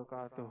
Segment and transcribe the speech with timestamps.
[0.00, 0.48] wabarakatuh.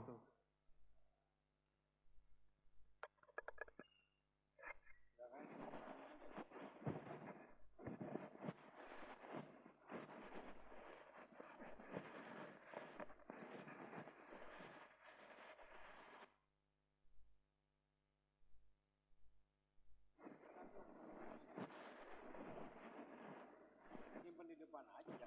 [24.70, 25.26] simpen aja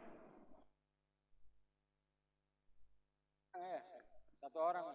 [3.54, 4.03] eh
[4.54, 4.86] satu orang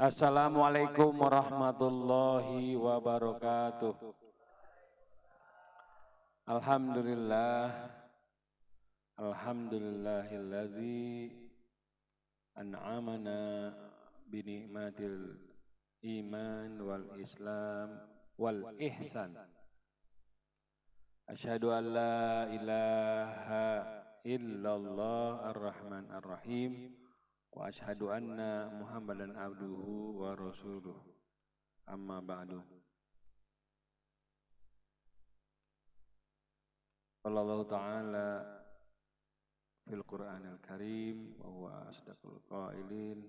[0.00, 3.92] Assalamualaikum warahmatullahi wabarakatuh.
[6.48, 7.99] Alhamdulillah.
[9.20, 11.28] Alhamdulillahilladzi
[12.56, 13.68] an'amana
[14.32, 15.36] binikmatil
[16.00, 18.00] iman wal islam
[18.40, 19.36] wal ihsan.
[21.28, 23.84] Asyhadu an la ilaha
[24.24, 26.96] illallah ar-rahman ar-rahim.
[27.52, 30.96] Wa ashhadu anna Muhammadan abduhu wa rasuluh.
[31.84, 32.64] Amma ba'du.
[37.20, 38.59] Allah Ta'ala
[39.90, 43.26] fil Qur'anil Karim wa huwa asdaqul qailin.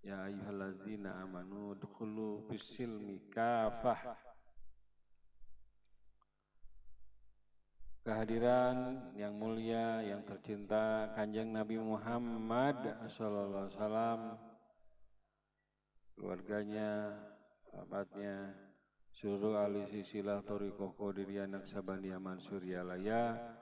[0.00, 4.16] Ya ayyuhalladzina amanu dkhulu fis silmi kafah.
[8.06, 12.78] Kehadiran yang mulia, yang tercinta Kanjeng Nabi Muhammad
[13.10, 14.20] sallallahu alaihi wasallam
[16.14, 17.18] keluarganya,
[17.66, 18.54] sahabatnya,
[19.10, 23.55] seluruh ahli sisilah Torikoh Qadiriyah Naksabandia Mansuryalaya wabil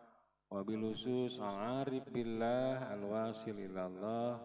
[0.62, 4.38] khusus al-arif billah al-wasil ilallah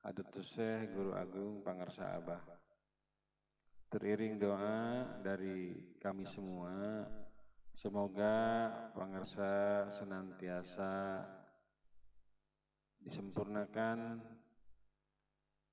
[0.00, 2.40] Adatus Syekh Guru Agung Pangarsa Abah
[3.90, 7.02] teriring doa dari kami semua.
[7.74, 11.26] Semoga pangarsa senantiasa
[13.02, 14.20] disempurnakan,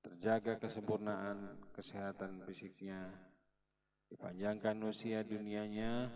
[0.02, 3.12] terjaga kesempurnaan kesehatan fisiknya,
[4.08, 6.10] dipanjangkan usia dunianya,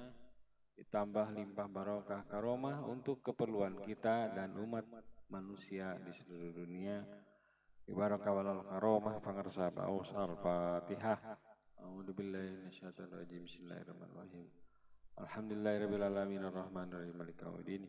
[0.76, 4.84] ditambah limpah barokah karomah untuk keperluan kita dan umat
[5.28, 7.04] manusia di seluruh dunia.
[7.88, 11.18] Ibarakah walal karomah pangarsa ba'us al-fatihah.
[11.82, 13.42] A'udhu billahi minasyaitonir rajim.
[13.42, 14.46] Bismillahirrahmanirrahim.
[15.18, 17.82] Alhamdulillahirabbil alamin arrahmanir rahim maliki yaumiddin.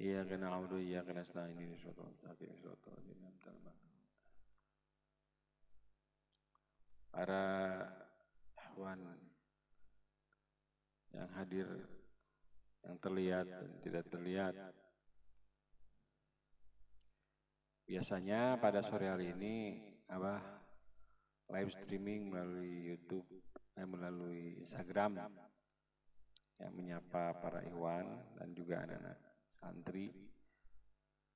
[0.00, 3.92] Iyyaka na'budu wa iyyaka nasta'in ihdinas siratal mustaqim siratal ladzina an'amta 'alaihim.
[7.10, 7.44] Para
[8.54, 9.00] ikhwan
[11.10, 11.68] yang hadir
[12.86, 14.54] yang terlihat dan tidak terlihat.
[17.90, 19.54] Biasanya pada sore hari ini
[20.06, 20.38] apa
[21.50, 23.26] live streaming melalui YouTube
[23.74, 25.18] eh, melalui Instagram
[26.60, 28.06] yang menyapa para ikhwan
[28.38, 29.18] dan juga anak-anak
[29.58, 30.14] santri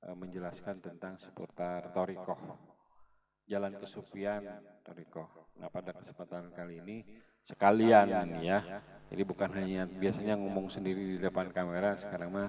[0.06, 2.38] eh, menjelaskan tentang seputar torikoh.
[3.44, 4.40] Jalan kesupian
[4.80, 5.58] torikoh.
[5.60, 6.96] Nah pada kesempatan kali ini
[7.44, 8.08] sekalian
[8.40, 8.80] ya,
[9.12, 12.48] jadi bukan hanya biasanya ngomong sendiri di depan kamera, sekarang mah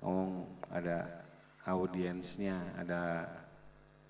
[0.00, 1.26] ngomong ada
[1.66, 3.26] audiensnya, ada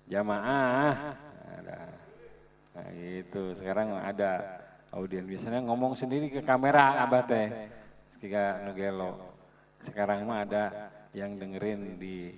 [0.05, 1.17] jamaah,
[1.57, 1.79] ada.
[2.77, 4.61] Nah itu sekarang ada
[4.93, 7.49] audiens biasanya ngomong sendiri ke kamera abah teh.
[8.07, 9.35] Sekika Nugelo.
[9.81, 12.33] Sekarang mah ada yang dengerin di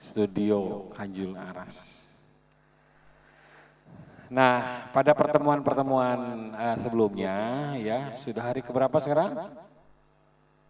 [0.00, 2.08] studio Kanjul Aras.
[4.32, 7.36] Nah, pada pertemuan-pertemuan uh, sebelumnya
[7.76, 9.52] ya, sudah hari keberapa sekarang?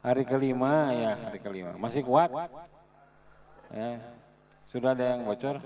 [0.03, 1.79] Hari kelima ya, hari kelima.
[1.79, 2.27] Masih kuat?
[3.71, 4.03] Ya.
[4.67, 5.63] Sudah ada yang bocor?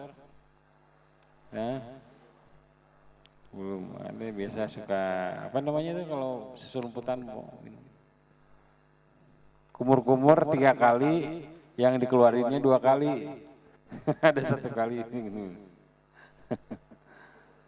[1.57, 1.81] Ya.
[3.57, 5.05] Belum ada biasa suka
[5.49, 6.53] apa namanya itu kalau
[7.65, 7.81] minum
[9.73, 11.49] kumur-kumur tiga kali,
[11.81, 13.33] yang dikeluarinnya dua kali.
[14.25, 15.53] Ada satu kali ini.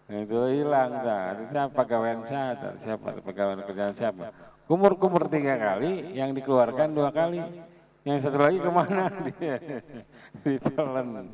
[0.09, 1.53] Itu hilang tak.
[1.53, 2.69] Siapa pegawai siapa?
[2.81, 4.33] Siapa pegawai kerjaan siapa?
[4.65, 7.41] Kumur-kumur tiga kali, yang dikeluarkan dua kali.
[8.09, 9.13] Yang satu lagi ke mana?
[9.37, 9.61] Dia
[10.45, 11.29] ditelan.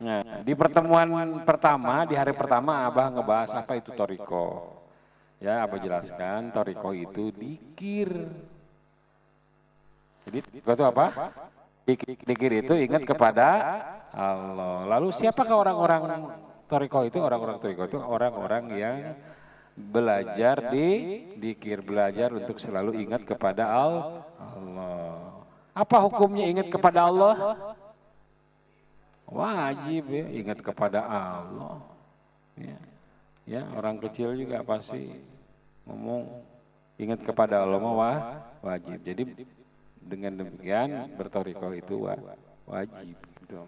[0.00, 4.80] Nah, di pertemuan pertama, di hari pertama Abah ngebahas apa itu Toriko.
[5.40, 8.12] Ya, apa jelaskan toriko itu dikir.
[10.28, 11.32] Jadi itu apa?
[11.88, 13.46] Dikir, itu ingat kepada
[14.14, 14.86] Allah.
[14.86, 16.30] Lalu siapakah orang-orang
[16.70, 17.18] toriko itu?
[17.18, 18.96] Orang-orang toriko itu orang-orang yang
[19.74, 20.88] belajar di
[21.40, 24.28] dikir, belajar untuk selalu ingat kepada Allah.
[25.72, 27.36] Apa hukumnya ingat kepada Allah?
[29.30, 31.78] Wajib ya, ingat kepada Allah.
[32.58, 32.78] Ya,
[33.46, 35.16] ya orang kecil juga pasti
[35.86, 36.44] ngomong
[37.00, 38.18] ingat kepada Allah mah wah,
[38.60, 38.98] wajib.
[39.06, 39.22] Jadi
[40.00, 42.36] dengan demikian bertoriko itu wa-
[42.66, 43.14] wajib.
[43.14, 43.60] Gitu.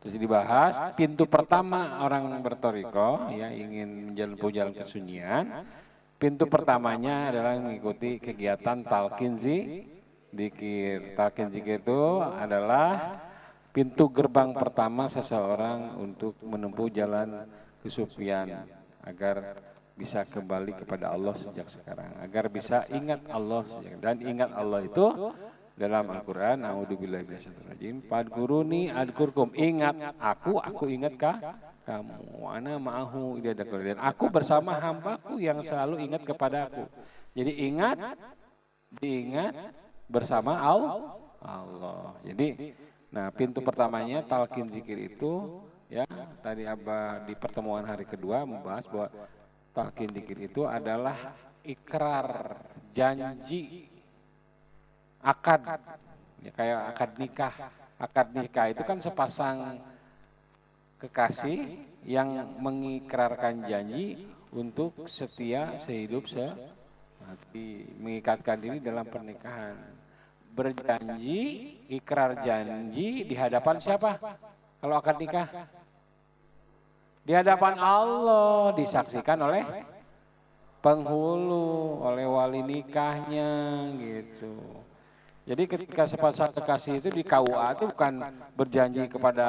[0.00, 5.44] Terus dibahas pintu pertama orang bertoriko ya ingin menjalani jalan kesunyian.
[6.20, 9.88] Pintu pertamanya adalah mengikuti kegiatan talqin zi-
[10.28, 11.16] dikir.
[11.16, 13.20] Talqin zikir itu adalah
[13.72, 17.48] pintu gerbang pertama seseorang untuk menempuh jalan
[17.80, 18.68] kesufian
[19.00, 19.56] agar
[20.00, 22.08] bisa kembali kepada Allah sejak sekarang.
[22.24, 25.04] agar bisa ingat Allah sejak dan ingat Allah itu
[25.76, 26.64] dalam Al-Qur'an.
[26.64, 29.52] A'udzubillahi minasyaitonirrajim Fadkuruni adkurkum.
[29.52, 31.36] Ingat aku aku ingat kah
[31.84, 32.48] kamu?
[32.48, 33.36] ana ma'ahu.
[33.44, 36.88] dan aku bersama hambaku yang selalu ingat kepada aku.
[37.36, 38.16] jadi ingat
[38.96, 39.52] diingat
[40.08, 41.20] bersama Allah.
[41.40, 42.16] Allah.
[42.24, 42.72] Jadi
[43.10, 45.58] Nah, pintu pertamanya talqin zikir itu
[45.90, 46.06] ya
[46.38, 49.10] tadi Abah di pertemuan hari kedua membahas bahwa
[49.70, 51.16] talqin zikir itu adalah
[51.62, 52.58] ikrar
[52.90, 53.86] janji
[55.20, 55.62] akad
[56.40, 57.54] ya kayak akad nikah.
[58.00, 59.76] Akad nikah itu kan sepasang
[61.04, 64.24] kekasih yang mengikrarkan janji
[64.56, 69.76] untuk setia sehidup semati, mengikatkan diri dalam pernikahan
[70.50, 74.16] berjanji, ikrar janji di hadapan siapa?
[74.80, 75.48] Kalau akad nikah?
[77.20, 79.64] Di hadapan Allah disaksikan oleh
[80.80, 83.50] penghulu, oleh wali nikahnya
[84.00, 84.56] gitu.
[85.44, 88.14] Jadi ketika sepasang kekasih itu di KUA itu bukan
[88.56, 89.48] berjanji kepada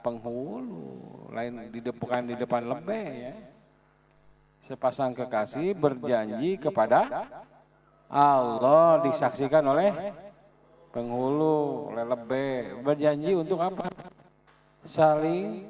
[0.00, 3.34] penghulu, lain di depan di depan lebih ya.
[4.68, 7.26] Sepasang kekasih berjanji kepada
[8.06, 9.90] Allah disaksikan oleh
[10.94, 13.90] penghulu, oleh lebih berjanji untuk apa?
[14.86, 15.69] Saling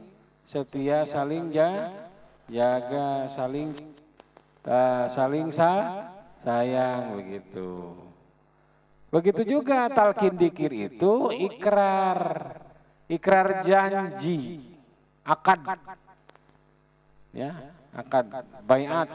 [0.51, 1.95] setia, saling ja,
[2.51, 3.71] jaga, saling
[4.67, 5.71] uh, saling sa,
[6.43, 7.95] sayang begitu.
[9.15, 12.59] Begitu juga talqin dikir itu ikrar,
[13.07, 14.59] ikrar janji,
[15.23, 15.79] akad,
[17.31, 17.55] ya,
[17.95, 18.27] akad,
[18.67, 19.07] bayat.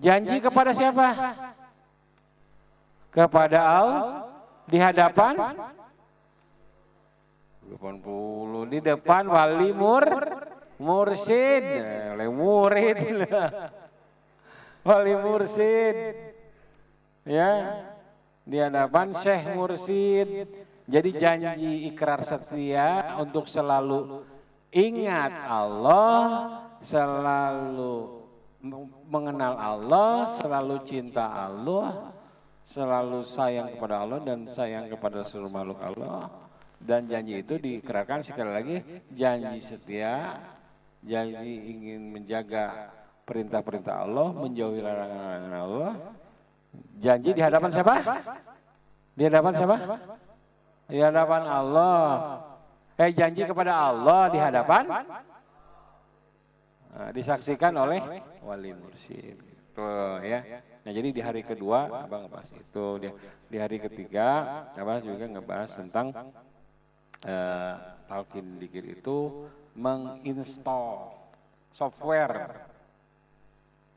[0.00, 1.36] Janji kepada siapa?
[3.12, 4.08] Kepada Allah
[4.64, 5.36] di hadapan
[7.70, 10.06] 80 di depan wali mur
[10.80, 11.64] mursid.
[12.16, 12.98] oleh murid.
[14.88, 16.16] Wali mursid.
[17.28, 17.84] ya.
[18.48, 20.48] Di hadapan syekh mursid.
[20.90, 24.24] Jadi janji ikrar setia untuk selalu
[24.74, 26.18] ingat Allah
[26.82, 28.24] selalu
[29.06, 32.10] mengenal Allah selalu cinta Allah
[32.66, 36.49] selalu sayang kepada Allah dan sayang kepada seluruh makhluk Allah
[36.80, 38.76] dan janji itu dikerahkan sekali lagi
[39.12, 40.40] janji setia
[41.04, 42.92] janji ingin menjaga
[43.30, 45.92] perintah-perintah Allah menjauhi larangan-larangan Allah.
[46.98, 47.94] Janji di hadapan siapa?
[49.14, 49.76] Di hadapan siapa?
[50.90, 52.10] Di hadapan Allah.
[52.98, 54.84] Eh janji kepada Allah di hadapan?
[56.90, 58.02] Nah, disaksikan oleh
[58.42, 59.38] wali mursyid.
[59.70, 60.42] Tuh, ya.
[60.82, 63.08] Nah jadi di hari kedua abang ngebahas itu, di,
[63.46, 64.28] di hari ketiga
[64.74, 66.10] abang juga ngebahas tentang
[67.26, 67.74] uh,
[68.10, 69.46] talqin dikir itu
[69.76, 71.14] menginstal
[71.70, 72.66] software,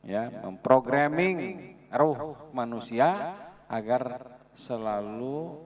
[0.06, 3.36] ya, memprogramming ruh manusia
[3.68, 5.58] agar selalu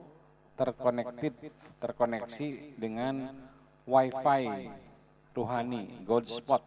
[0.56, 1.32] terkonektif,
[1.78, 3.30] terkoneksi dengan
[3.84, 4.72] wifi
[5.36, 6.62] ruhani, God spot.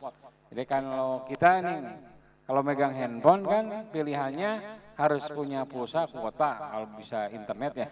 [0.48, 1.80] Jadi kalau kita nih
[2.48, 4.52] kalau megang handphone kan pilihannya
[4.96, 7.88] harus punya pulsa kuota kalau bisa internet ya,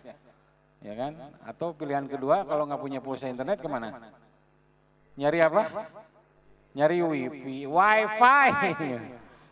[0.84, 1.12] ya kan?
[1.44, 4.14] Atau pilihan kedua kalau nggak punya pulsa internet ke mana?
[5.20, 5.64] Nyari apa?
[6.78, 8.50] Nyari wifi, wifi,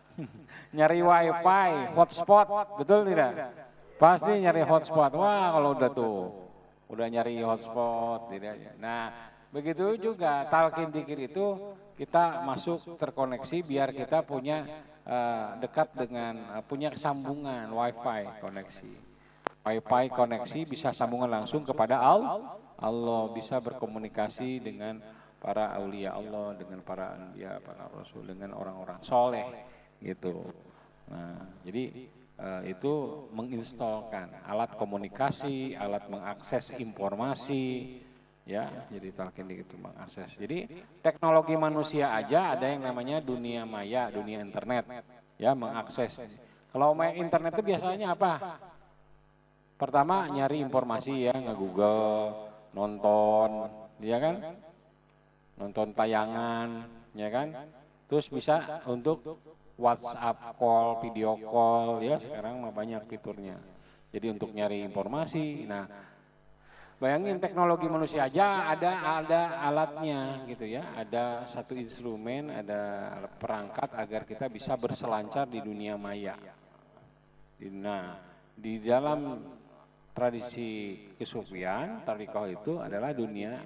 [0.77, 2.47] nyari wifi, hotspot,
[2.79, 3.51] betul tidak?
[3.97, 5.11] Pasti nyari hotspot.
[5.17, 6.19] Wah kalau udah tuh,
[6.87, 8.77] udah nyari hotspot, tidak.
[8.79, 9.11] Nah
[9.51, 16.63] begitu juga talkin dikir itu kita masuk terkoneksi biar kita punya uh, dekat dengan uh,
[16.63, 19.16] punya sambungan wifi koneksi.
[19.67, 25.03] Wifi koneksi bisa sambungan langsung kepada Allah, Allah bisa berkomunikasi dengan
[25.43, 29.43] para aulia Allah, dengan para anbiya, para rasul, dengan orang-orang soleh
[29.99, 30.47] gitu.
[31.11, 32.07] Nah, jadi
[32.39, 32.93] uh, itu
[33.35, 37.99] menginstalkan alat komunikasi, alat mengakses informasi,
[38.47, 38.71] ya.
[38.87, 40.31] Jadi talkin itu mengakses.
[40.39, 40.67] Jadi
[41.03, 44.87] teknologi manusia aja ada yang namanya dunia maya dunia internet
[45.35, 46.17] ya mengakses.
[46.71, 48.57] Kalau main internet itu biasanya apa
[49.77, 52.33] Pertama nyari informasi ya, nge-google,
[52.73, 53.69] nonton,
[54.01, 54.35] ya kan?
[55.61, 57.53] Nonton tayangan, ya kan?
[58.09, 59.21] Terus bisa untuk
[59.77, 63.61] WhatsApp call, video call, ya sekarang mah banyak fiturnya.
[64.09, 65.85] Jadi untuk nyari informasi, nah
[66.97, 74.25] bayangin teknologi manusia aja ada ada alatnya gitu ya, ada satu instrumen, ada perangkat agar
[74.25, 76.33] kita bisa berselancar di dunia maya.
[77.61, 78.17] Nah,
[78.57, 79.45] di dalam
[80.17, 83.61] tradisi kesufian, tarikoh itu adalah dunia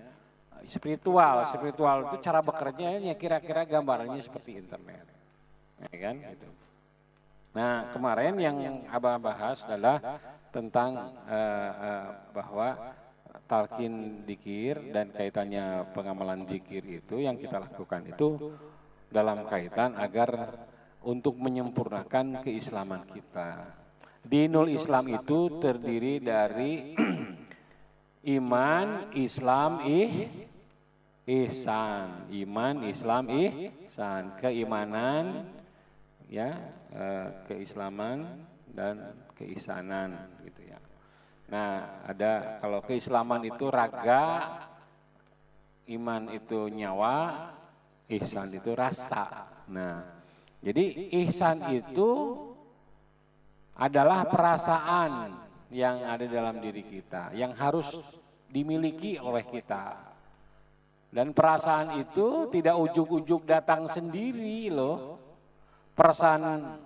[0.68, 1.48] spiritual.
[1.48, 5.08] Spiritual itu cara bekerjanya kira-kira gambarannya seperti internet.
[5.88, 6.16] Ya kan?
[6.20, 6.48] Gitu.
[7.56, 8.58] Nah, kemarin yang
[8.92, 10.20] Abah bahas adalah
[10.52, 12.96] tentang uh, uh, bahwa
[13.48, 18.52] talkin dikir dan kaitannya pengamalan dikir itu yang kita lakukan itu
[19.08, 20.52] dalam kaitan agar
[21.04, 23.81] untuk menyempurnakan keislaman kita
[24.22, 26.94] Dinul Islam itu terdiri dari
[28.38, 30.30] iman, Islam, ih,
[31.26, 32.30] ihsan.
[32.30, 34.38] Iman, Islam, ihsan.
[34.38, 35.50] Keimanan,
[36.30, 36.54] ya,
[36.94, 38.24] eh, keislaman
[38.72, 40.80] dan keisanan gitu ya.
[41.52, 44.26] Nah, ada kalau keislaman itu raga,
[45.92, 47.52] iman itu nyawa,
[48.08, 49.50] ihsan itu rasa.
[49.68, 50.00] Nah,
[50.64, 52.10] jadi ihsan itu
[53.82, 55.34] adalah perasaan
[55.74, 57.98] yang ada dalam diri kita, yang harus
[58.46, 59.98] dimiliki oleh kita.
[61.12, 65.18] Dan perasaan itu tidak ujuk-ujuk datang sendiri loh.
[65.98, 66.78] Perasaan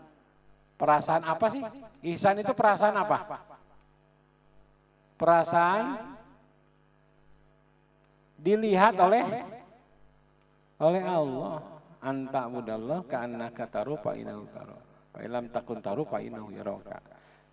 [0.79, 1.61] perasaan apa sih?
[2.15, 3.43] Ihsan itu perasaan apa?
[5.19, 5.85] Perasaan
[8.39, 9.25] dilihat oleh
[10.79, 11.59] oleh Allah.
[12.05, 14.45] Anta mudallah ka annaka taru fa inahu
[15.15, 16.99] Fa'ilam takun taru fa'inahu yaroka.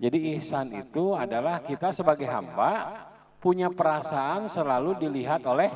[0.02, 3.06] Jadi ihsan itu adalah kita sebagai hamba
[3.38, 5.70] punya perasaan selalu dilihat oleh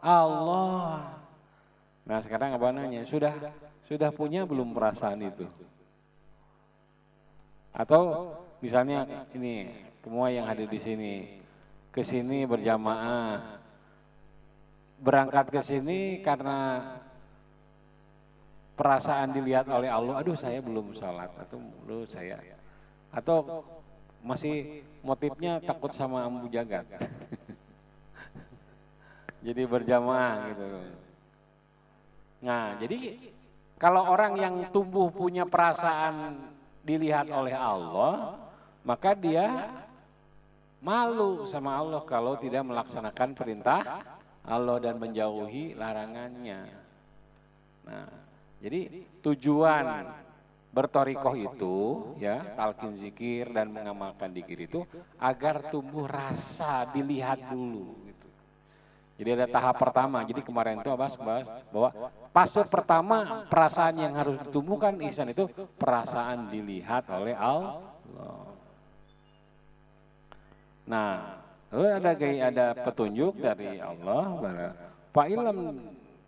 [0.00, 1.20] Allah.
[2.08, 3.36] Nah sekarang apa nanya, sudah
[3.84, 5.44] sudah punya belum perasaan itu?
[7.76, 8.32] Atau
[8.64, 9.68] misalnya ini
[10.00, 11.14] semua yang hadir di sini
[11.92, 13.58] ke sini berjamaah
[14.96, 16.80] berangkat ke sini karena
[18.76, 22.36] perasaan dilihat oleh Allah, aduh saya belum sholat atau lu saya
[23.08, 23.64] atau
[24.20, 26.84] masih motifnya takut sama ambu jagat.
[29.46, 30.68] jadi berjamaah gitu.
[32.44, 33.16] Nah, jadi
[33.80, 36.36] kalau orang yang tumbuh punya perasaan
[36.84, 38.36] dilihat oleh Allah,
[38.84, 39.72] maka dia
[40.84, 43.80] malu sama Allah kalau tidak melaksanakan perintah
[44.46, 46.60] Allah dan menjauhi larangannya.
[47.86, 48.25] Nah,
[48.60, 49.84] jadi tujuan
[50.72, 51.76] bertorikoh itu
[52.20, 54.84] ya talkin zikir dan mengamalkan dikir itu
[55.16, 58.28] agar tumbuh rasa dilihat dulu gitu.
[59.16, 60.20] Jadi ada tahap pertama.
[60.28, 65.48] Jadi kemarin itu Abbas bahas bahwa fase pertama perasaan yang harus ditumbuhkan ihsan itu
[65.80, 67.80] perasaan dilihat oleh Allah.
[70.84, 71.40] Nah,
[71.72, 74.24] ada ada petunjuk dari Allah
[75.10, 75.58] Pak Ilham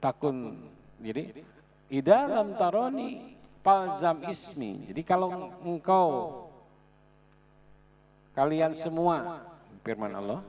[0.01, 0.57] takun
[0.99, 1.45] jadi
[1.89, 4.93] di dalam taroni palzam ismi.
[4.93, 6.09] Jadi kalau engkau
[8.37, 9.43] kalian semua
[9.83, 10.41] firman Allah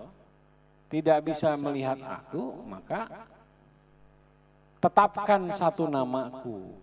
[0.92, 3.08] tidak bisa melihat aku, maka
[4.84, 6.76] tetapkan satu namaku.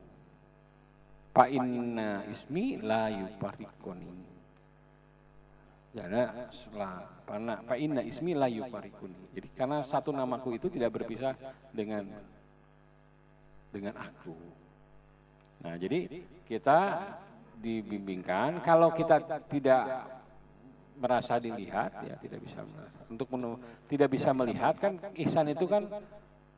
[1.37, 4.09] Pak inna ismi la yuparikoni.
[5.93, 7.05] Karena setelah
[7.65, 9.37] Pak inna ismi la yuparikuni.
[9.37, 11.37] Jadi karena satu namaku itu tidak berpisah
[11.77, 12.09] dengan
[13.77, 14.37] dengan aku.
[15.61, 16.79] Nah, jadi kita
[17.61, 18.65] dibimbingkan.
[18.65, 20.09] Kalau kita tidak
[20.97, 22.65] merasa dilihat ya tidak bisa
[23.13, 23.29] untuk
[23.85, 25.85] tidak bisa melihat kan ihsan itu kan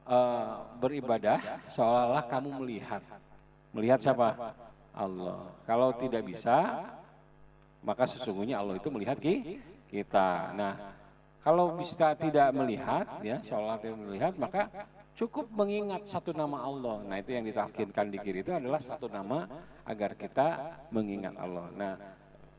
[0.06, 3.02] uh, beribadah seolah-olah kamu melihat.
[3.74, 4.54] Melihat siapa?
[4.94, 5.50] Allah.
[5.66, 6.86] Kalau tidak bisa
[7.82, 9.18] maka sesungguhnya Allah itu melihat
[9.90, 10.54] kita.
[10.54, 10.74] Nah
[11.42, 14.62] kalau bisa tidak melihat ya seolah-olah tidak melihat maka
[15.18, 17.02] Cukup mengingat satu nama Allah.
[17.02, 19.50] Nah itu yang ditakdirkan dikir itu adalah satu nama
[19.82, 21.66] agar kita mengingat Allah.
[21.74, 21.92] Nah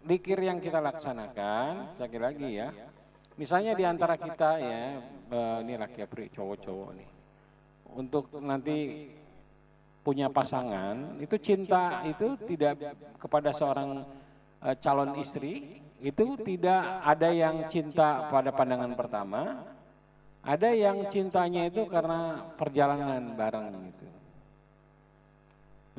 [0.04, 2.68] dikir yang kita laksanakan, sekali lagi ya.
[3.40, 5.00] Misalnya di antara kita ya,
[5.32, 7.10] eh, ini laki-laki cowok-cowok nih.
[7.96, 9.08] Untuk nanti
[10.04, 12.92] punya pasangan, itu cinta itu tidak
[13.24, 14.04] kepada seorang
[14.68, 19.64] eh, calon istri, itu tidak ada yang cinta pada pandangan pertama,
[20.44, 24.08] ada yang cintanya itu karena perjalanan bareng gitu.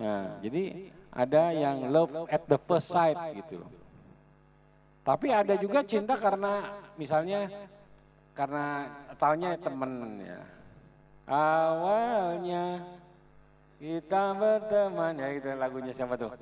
[0.01, 3.61] Nah, jadi ada yang love at the first sight gitu.
[5.05, 7.51] Tapi ada juga cinta karena misalnya
[8.33, 10.41] karena asalnya temen ya.
[11.31, 12.81] Awalnya
[13.77, 16.33] kita berteman ya itu lagunya siapa tuh?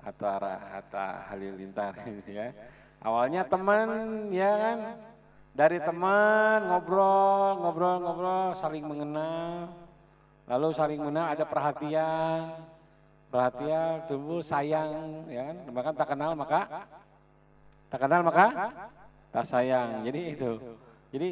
[0.00, 0.32] Hatta
[0.72, 1.92] Hatta Halilintar
[2.24, 2.48] ya.
[3.04, 3.88] Awalnya teman
[4.32, 4.78] ya kan
[5.58, 9.74] dari teman ngobrol ngobrol ngobrol saling mengenal.
[10.46, 12.62] lalu saling mengenal ada perhatian.
[13.26, 14.06] perhatian.
[14.06, 15.56] Tumbuh sayang ya kan?
[15.74, 16.86] Bahkan tak kenal maka?
[17.90, 18.70] tak kenal maka?
[19.34, 20.06] Tak sayang.
[20.06, 20.50] Jadi itu.
[21.10, 21.28] jadi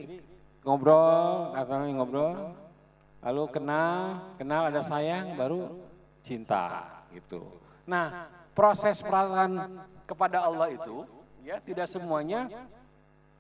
[0.67, 2.35] ngobrol atau ngobrol.
[3.23, 5.71] lalu kenal kenal ada sayang baru
[6.19, 6.83] cinta
[7.15, 7.47] gitu.
[7.87, 8.27] Nah
[8.59, 11.07] proses perasaan kepada Allah itu
[11.47, 12.51] ya tidak semuanya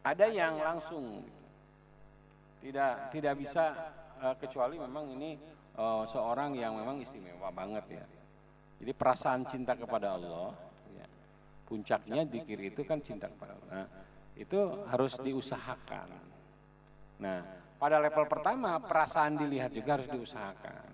[0.06, 1.26] ada yang langsung.
[2.62, 3.64] Tidak tidak bisa
[4.22, 5.38] uh, kecuali memang ini
[5.78, 8.04] uh, seorang yang memang istimewa banget ya.
[8.82, 10.50] Jadi perasaan cinta kepada Allah
[10.94, 11.06] ya,
[11.66, 13.70] puncaknya dikir itu kan cinta kepada Allah.
[13.82, 13.86] Nah,
[14.34, 14.58] itu
[14.90, 16.08] harus diusahakan.
[17.22, 17.40] Nah
[17.76, 20.84] pada level pertama perasaan dilihat juga harus diusahakan.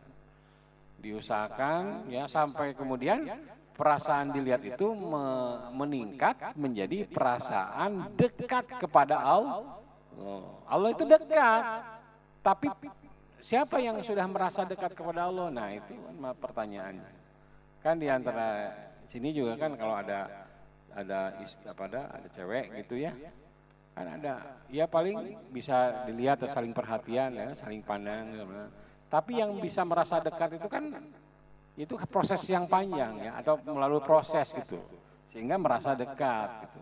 [1.02, 3.26] Diusahakan ya sampai kemudian
[3.72, 5.24] perasaan dilihat itu me
[5.72, 9.80] meningkat menjadi perasaan dekat kepada Allah.
[10.68, 11.62] Allah itu dekat,
[12.44, 12.68] tapi
[13.40, 15.48] siapa yang sudah merasa dekat kepada Allah?
[15.48, 17.10] Nah itu pertanyaannya.
[17.82, 18.70] Kan di antara
[19.08, 20.46] sini juga kan kalau ada
[20.92, 21.32] ada
[21.66, 23.16] apa ada ada cewek gitu ya,
[23.96, 28.36] kan ada ya paling bisa dilihat saling perhatian ya, saling pandang.
[29.08, 30.88] Tapi yang bisa merasa dekat itu kan
[31.76, 34.76] itu proses yang panjang ya atau melalui proses gitu.
[35.32, 36.80] sehingga merasa dekat gitu.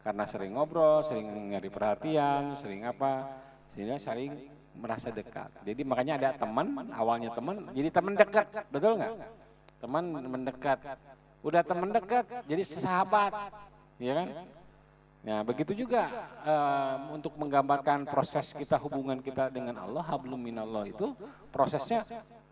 [0.00, 3.28] karena sering ngobrol sering nyari perhatian sering apa
[3.76, 5.52] sehingga sering merasa dekat.
[5.60, 8.46] jadi makanya ada teman awalnya teman jadi teman dekat.
[8.72, 9.12] betul nggak?
[9.80, 10.78] teman mendekat.
[11.44, 13.32] udah teman dekat jadi sahabat.
[14.00, 14.28] ya kan?
[15.20, 16.08] Nah, begitu juga
[16.48, 21.12] uh, untuk menggambarkan proses kita hubungan kita dengan Allah, hablum minallah itu
[21.52, 22.00] prosesnya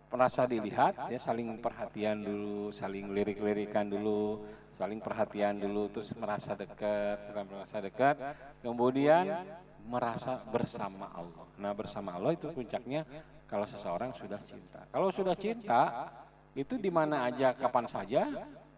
[0.08, 4.40] merasa dilihat ya saling perhatian dulu saling lirik-lirikan dulu
[4.80, 8.16] saling perhatian dulu terus merasa dekat setelah merasa dekat
[8.64, 9.44] kemudian
[9.88, 11.48] merasa bersama Allah.
[11.56, 13.02] Nah bersama Allah itu puncaknya
[13.48, 14.84] kalau seseorang sudah cinta.
[14.92, 16.12] kalau sudah cinta
[16.52, 18.22] itu di mana aja kapan saja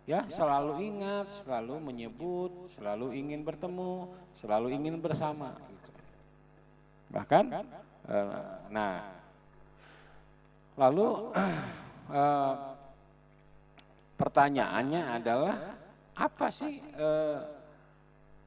[0.07, 5.91] ya selalu ingat selalu menyebut selalu ingin bertemu selalu ingin bersama gitu.
[7.11, 7.45] bahkan
[8.07, 9.20] eh, nah
[10.81, 11.09] Lalu
[12.09, 12.57] uh,
[14.21, 15.57] pertanyaannya adalah
[16.17, 17.41] apa sih uh,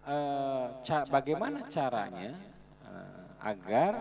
[0.05, 0.65] uh,
[1.09, 2.33] bagaimana caranya
[2.85, 3.93] uh, agar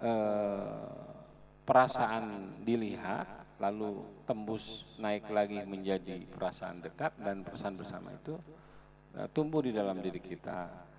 [0.00, 0.88] uh,
[1.68, 3.28] perasaan dilihat
[3.60, 8.36] lalu tembus naik lagi menjadi perasaan dekat dan perasaan bersama itu
[9.20, 10.89] uh, tumbuh di dalam diri kita.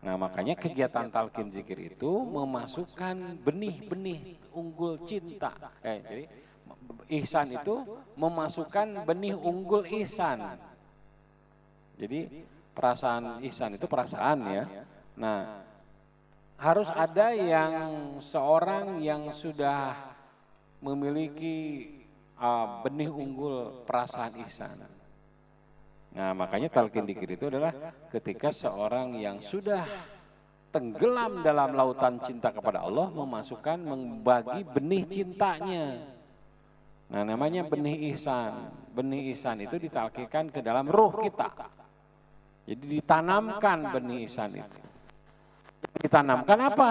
[0.00, 5.52] Nah makanya kegiatan talqin zikir itu memasukkan benih-benih unggul cinta.
[5.84, 6.24] Eh, jadi
[7.20, 7.84] ihsan itu
[8.16, 10.56] memasukkan benih unggul ihsan.
[12.00, 14.64] Jadi perasaan ihsan itu perasaan ya.
[15.20, 15.68] Nah
[16.56, 19.96] harus ada yang seorang yang sudah
[20.80, 21.88] memiliki
[22.40, 24.99] uh, benih unggul perasaan ihsan.
[26.10, 27.70] Nah makanya talqin dikir itu adalah
[28.10, 29.86] ketika seorang yang sudah
[30.74, 36.02] tenggelam dalam lautan cinta kepada Allah memasukkan membagi benih cintanya.
[37.10, 38.70] Nah namanya benih ihsan.
[38.90, 41.50] Benih ihsan itu ditalkikan ke dalam ruh kita.
[42.66, 44.78] Jadi ditanamkan benih ihsan itu.
[46.02, 46.90] Ditanamkan apa?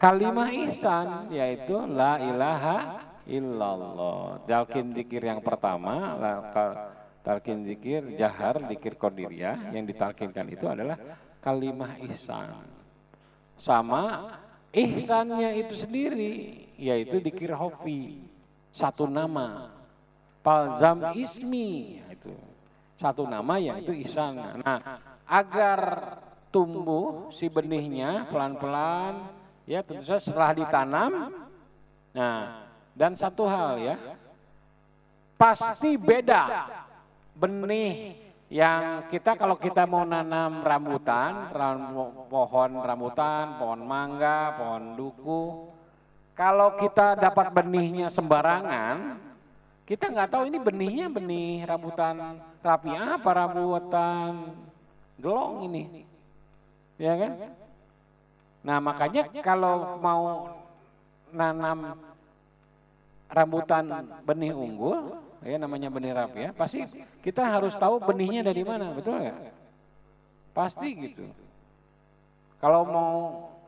[0.00, 2.76] Kalimah ihsan yaitu la ilaha
[3.28, 4.40] illallah.
[4.48, 6.16] Dalkin dikir yang pertama,
[7.20, 10.96] talkin zikir jahar zikir qadiriyah yang ditalkinkan itu adalah
[11.44, 12.56] kalimah ihsan.
[13.60, 14.36] Sama
[14.72, 18.24] ihsannya itu sendiri yaitu dikir hofi
[18.72, 19.68] satu nama.
[20.40, 22.32] Palzam ismi itu.
[22.96, 24.64] Satu nama yaitu ihsan.
[24.64, 25.80] Nah agar
[26.48, 29.28] tumbuh si benihnya pelan-pelan
[29.68, 31.12] ya tentu saja setelah ditanam.
[32.16, 32.64] Nah
[32.96, 33.96] dan satu hal ya
[35.36, 36.68] pasti beda
[37.40, 38.20] benih.
[38.50, 41.48] Yang kita kalau kita mau nanam rambutan,
[42.28, 45.70] pohon rambutan, pohon mangga, pohon duku,
[46.34, 49.22] kalau kita dapat benihnya sembarangan,
[49.86, 54.32] kita nggak tahu ini benihnya benih rambutan rapi apa rambutan?
[55.20, 56.08] gelong ini,
[56.96, 57.32] ya kan?
[58.64, 60.48] Nah makanya kalau mau
[61.28, 62.00] nanam
[63.28, 63.84] rambutan
[64.24, 66.84] benih unggul, ya namanya benih rapi ya, pasti
[67.24, 69.36] kita harus tahu benihnya dari mana, betul nggak?
[70.52, 71.24] Pasti gitu.
[72.60, 73.12] Kalau mau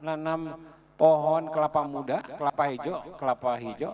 [0.05, 0.61] nanam
[1.01, 3.93] pohon kelapa muda, kelapa hijau, kelapa hijau,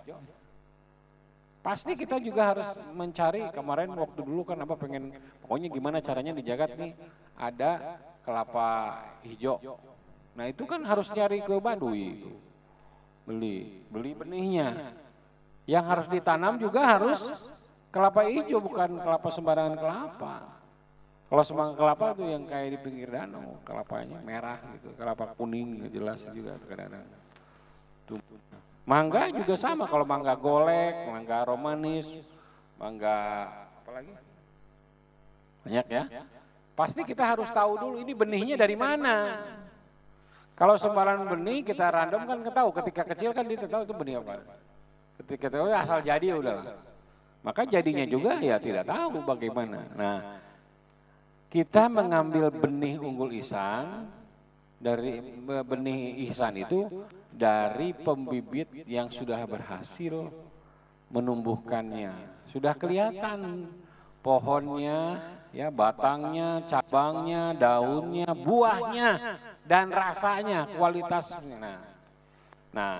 [1.63, 6.75] pasti kita juga harus mencari kemarin waktu dulu kan apa pengen pokoknya gimana caranya dijagat
[6.75, 6.91] nih
[7.39, 9.59] ada kelapa hijau.
[10.35, 12.27] Nah itu kan harus nyari ke Baduy
[13.23, 14.95] beli beli benihnya.
[15.69, 17.47] Yang harus ditanam juga harus
[17.89, 20.35] kelapa hijau bukan kelapa sembarangan kelapa.
[21.29, 26.25] Kalau semangka kelapa itu yang kayak di pinggir danau, kelapanya merah gitu, kelapa kuning jelas
[26.33, 27.05] juga kadang-kadang.
[28.89, 32.09] Mangga juga sama, kalau mangga golek, mangga romanis,
[32.81, 34.13] mangga apa lagi?
[35.61, 36.03] Banyak ya.
[36.73, 39.37] Pasti kita harus tahu dulu ini benihnya dari mana.
[40.57, 44.41] Kalau sembarangan benih kita random kan ketahu, ketika kecil kan kita tahu itu benih apa.
[45.21, 46.88] Ketika tahu asal jadi udah.
[47.39, 49.79] Maka jadinya juga ya tidak tahu bagaimana.
[49.95, 50.17] Nah,
[51.47, 54.11] kita mengambil benih unggul ihsan
[54.79, 56.87] dari benih ihsan itu
[57.31, 60.27] dari pembibit yang sudah berhasil
[61.09, 62.11] menumbuhkannya.
[62.51, 63.71] Sudah kelihatan
[64.19, 65.23] pohonnya,
[65.55, 71.57] ya batangnya, cabangnya, daunnya, buahnya dan rasanya, kualitasnya.
[71.57, 71.79] Nah,
[72.75, 72.95] nah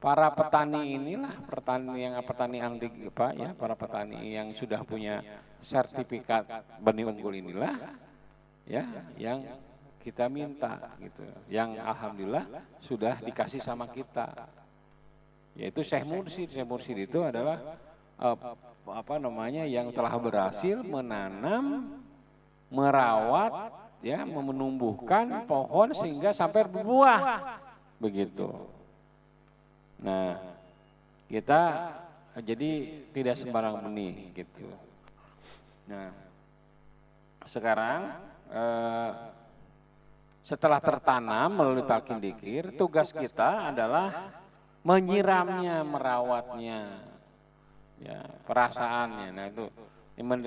[0.00, 5.20] para petani inilah petani yang petani antik Pak ya, para petani yang sudah punya
[5.60, 6.48] sertifikat
[6.80, 7.76] benih unggul inilah
[8.64, 8.82] ya
[9.20, 9.44] yang
[10.00, 11.22] kita minta gitu.
[11.52, 12.44] Yang alhamdulillah
[12.80, 14.48] sudah dikasih sama kita.
[15.52, 16.48] Yaitu Syekh Mursid.
[16.48, 17.76] Syekh Mursid itu adalah
[18.16, 18.56] uh,
[18.88, 21.92] apa namanya yang telah berhasil menanam,
[22.72, 27.20] merawat ya, menumbuhkan pohon sehingga sampai berbuah.
[28.00, 28.79] Begitu.
[30.00, 30.40] Nah,
[31.28, 31.60] kita
[32.40, 32.70] jadi
[33.12, 34.66] tidak sembarang benih gitu.
[35.90, 36.10] Nah,
[37.44, 38.00] sekarang
[38.50, 39.10] eh,
[40.40, 44.34] setelah tertanam melalui talkin dikir, tugas kita adalah
[44.80, 46.80] menyiramnya, merawatnya,
[48.00, 49.28] ya perasaannya.
[49.30, 49.64] Nah itu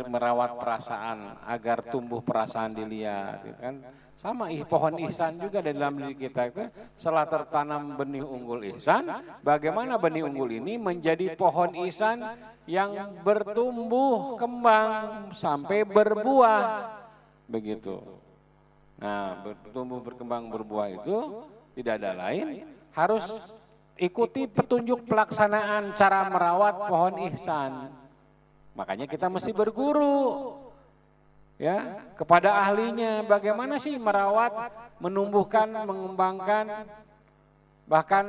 [0.10, 3.76] merawat perasaan agar tumbuh perasaan dilihat, gitu kan?
[4.18, 6.64] Sama pohon ihsan juga di dalam diri kita itu
[6.96, 9.10] setelah tertanam benih unggul ihsan,
[9.44, 12.24] bagaimana benih unggul ini menjadi pohon ihsan
[12.64, 16.88] yang bertumbuh kembang sampai berbuah
[17.52, 18.00] begitu.
[19.04, 21.44] Nah, bertumbuh berkembang berbuah itu
[21.76, 22.64] tidak ada lain
[22.96, 23.28] harus
[24.00, 27.92] ikuti petunjuk pelaksanaan cara merawat pohon ihsan.
[28.74, 30.56] Makanya kita mesti berguru
[31.62, 36.88] ya kepada ahlinya bagaimana sih merawat, menumbuhkan, mengembangkan
[37.84, 38.26] bahkan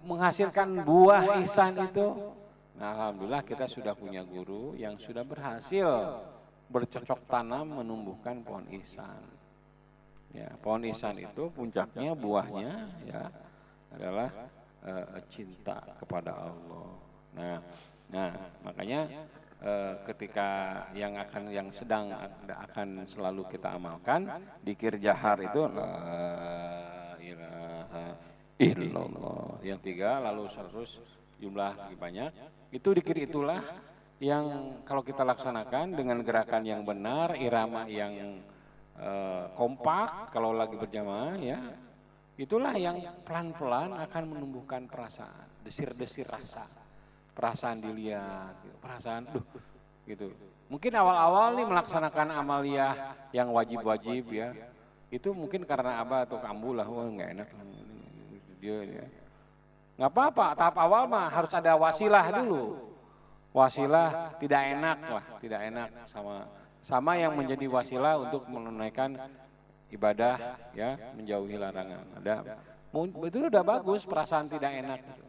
[0.00, 2.32] menghasilkan buah ihsan itu
[2.78, 6.22] Nah, Alhamdulillah kita sudah punya guru yang sudah berhasil
[6.70, 9.18] bercocok tanam menumbuhkan pohon ihsan.
[10.30, 13.22] Ya, pohon ihsan itu puncaknya buahnya ya
[13.90, 14.30] adalah
[14.86, 16.90] uh, cinta kepada Allah.
[17.34, 17.58] Nah,
[18.06, 18.30] nah
[18.62, 19.26] makanya
[19.62, 20.48] uh, ketika
[20.94, 22.10] yang akan yang sedang
[22.46, 24.26] akan selalu kita amalkan
[24.62, 25.92] dikir jahar itu la
[27.22, 28.06] ilaha.
[29.62, 30.98] Yang tiga lalu terus
[31.38, 32.30] jumlah lebih banyak
[32.74, 33.62] itu dikir itulah
[34.18, 38.42] yang kalau kita laksanakan dengan gerakan yang benar, irama yang
[38.98, 41.58] uh, kompak kalau lagi berjamaah ya,
[42.34, 46.66] itulah yang pelan-pelan akan menumbuhkan perasaan, desir-desir rasa,
[47.38, 48.76] perasaan dilihat, gitu.
[48.82, 49.46] perasaan duh
[50.10, 50.26] gitu.
[50.66, 54.52] Mungkin awal-awal nih melaksanakan amaliyah yang wajib-wajib ya,
[55.08, 57.48] itu mungkin karena abah atau kambu lah, wah nggak enak.
[58.58, 59.06] Dia ya
[59.98, 62.78] nggak apa-apa tahap awal mah harus ada wasilah dulu.
[63.50, 66.46] Wasilah tidak enak lah tidak enak sama
[66.78, 69.18] sama yang menjadi wasilah untuk menunaikan
[69.90, 72.06] ibadah ya menjauhi larangan.
[72.22, 72.36] Ada
[73.26, 75.24] itu udah bagus perasaan tidak enak gitu.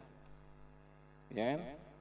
[1.34, 1.58] ya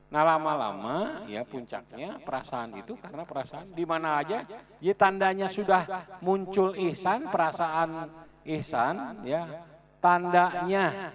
[0.10, 4.41] nah lama-lama ya puncaknya perasaan itu karena perasaan di mana aja
[4.82, 5.86] ya tandanya sudah
[6.26, 8.10] muncul ihsan perasaan
[8.41, 9.45] ihsan ya
[10.02, 11.13] tandanya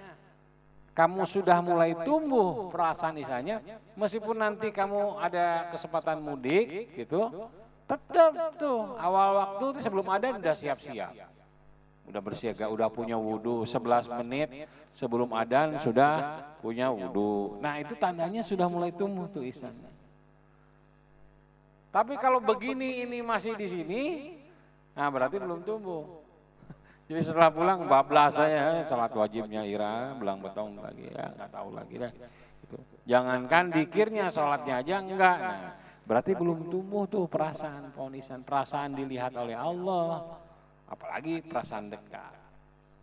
[0.95, 3.59] kamu sudah mulai tumbuh perasaan isanya,
[3.99, 7.51] meskipun nanti kamu ada kesempatan mudik gitu,
[7.91, 11.11] tetap tuh awal waktu itu sebelum ada udah siap-siap.
[12.05, 17.59] Udah bersiaga, udah punya wudhu 11 menit sebelum adan sudah punya wudhu.
[17.65, 19.73] Nah itu tandanya sudah mulai tumbuh tuh isan.
[21.89, 24.03] Tapi kalau begini ini masih di sini,
[24.93, 26.21] nah berarti belum tumbuh.
[27.09, 31.95] Jadi setelah pulang bablas saya salat wajibnya Ira, belang betong lagi ya, nggak tahu lagi
[32.03, 32.13] deh.
[32.67, 32.77] Itu.
[33.07, 35.39] Jangankan dikirnya sholatnya aja enggak.
[35.39, 35.71] Nah,
[36.05, 40.44] berarti belum tumbuh tuh perasaan ponisan, perasaan dilihat oleh Allah.
[40.89, 42.45] Apalagi perasaan dekat.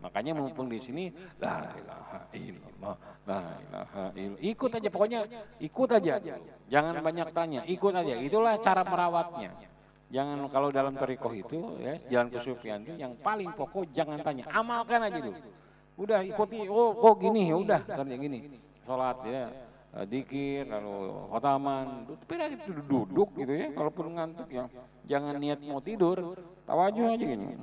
[0.02, 4.42] Makanya mumpung di sini la ilaha illallah, la ilaha illallah.
[4.42, 5.20] Ikut aja pokoknya
[5.62, 6.14] ikut aja.
[6.66, 8.14] Jangan banyak tanya, ikut aja.
[8.18, 9.54] Itulah cara merawatnya.
[10.12, 15.08] Jangan kalau dalam torikoh itu ya jalan kesufian itu yang paling pokok jangan tanya, amalkan
[15.08, 15.40] aja dulu.
[15.96, 17.80] Udah ikuti, oh, oh gini ya udah.
[17.80, 18.38] Kerja gini.
[18.82, 19.48] Sholat ya, eh,
[20.08, 24.64] dikir, lalu khotaman, tapi itu duduk gitu ya, kalaupun ngantuk ya,
[25.04, 27.56] jangan niat mau tidur, tawajuh aja gini.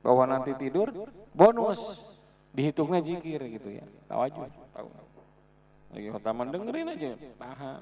[0.00, 0.88] Bahwa nanti tidur
[1.36, 2.14] bonus.
[2.48, 4.88] Dihitungnya jikir gitu ya tawajuh tahu.
[5.94, 7.80] Lagi khotaman dengerin aja tahan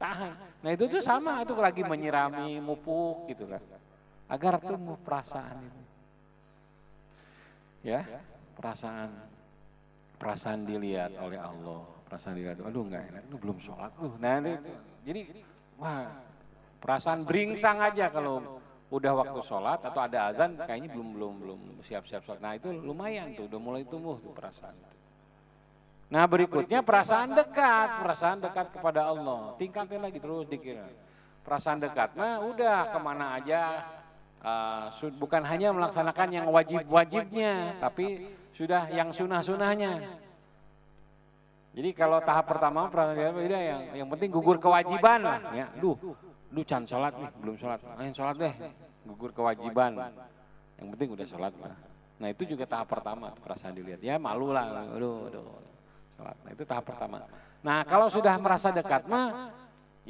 [0.00, 0.32] tahan.
[0.64, 3.62] Nah itu tuh sama itu lagi menyirami mupuk gitu kan.
[4.26, 5.82] Agar tumbuh perasaan itu
[7.86, 8.02] ya
[8.56, 9.14] perasaan
[10.16, 14.58] perasaan dilihat oleh Allah perasaan dilihat aduh nggak enak lu belum sholat lu nah itu
[15.06, 15.20] jadi
[15.78, 16.10] wah
[16.82, 22.26] perasaan beringsang aja kalau udah waktu sholat atau ada azan kayaknya belum belum belum siap-siap
[22.26, 22.42] sholat.
[22.42, 24.74] Nah itu lumayan tuh, udah mulai tumbuh tuh perasaan.
[26.10, 29.54] Nah berikutnya perasaan dekat, perasaan dekat kepada Allah.
[29.62, 30.90] Tingkatin lagi terus dikira.
[31.46, 33.80] Perasaan dekat, nah udah ke mana aja,
[34.44, 40.20] uh, bukan hanya melaksanakan yang wajib-wajibnya, tapi sudah yang sunah-sunahnya.
[41.70, 45.70] Jadi kalau tahap pertama perasaan dekat, yang yang penting gugur kewajiban lah, ya.
[45.78, 45.94] Duh,
[46.50, 48.54] lu can sholat nih, belum sholat, ayo sholat deh,
[49.06, 50.10] gugur kewajiban.
[50.82, 51.74] Yang penting udah sholat lah.
[52.20, 54.02] Nah itu juga tahap pertama, perasaan dilihat.
[54.02, 55.46] Ya malu lah, aduh, aduh,
[56.18, 56.36] sholat.
[56.42, 57.22] Nah itu tahap pertama.
[57.62, 59.54] Nah kalau sudah merasa dekat mah,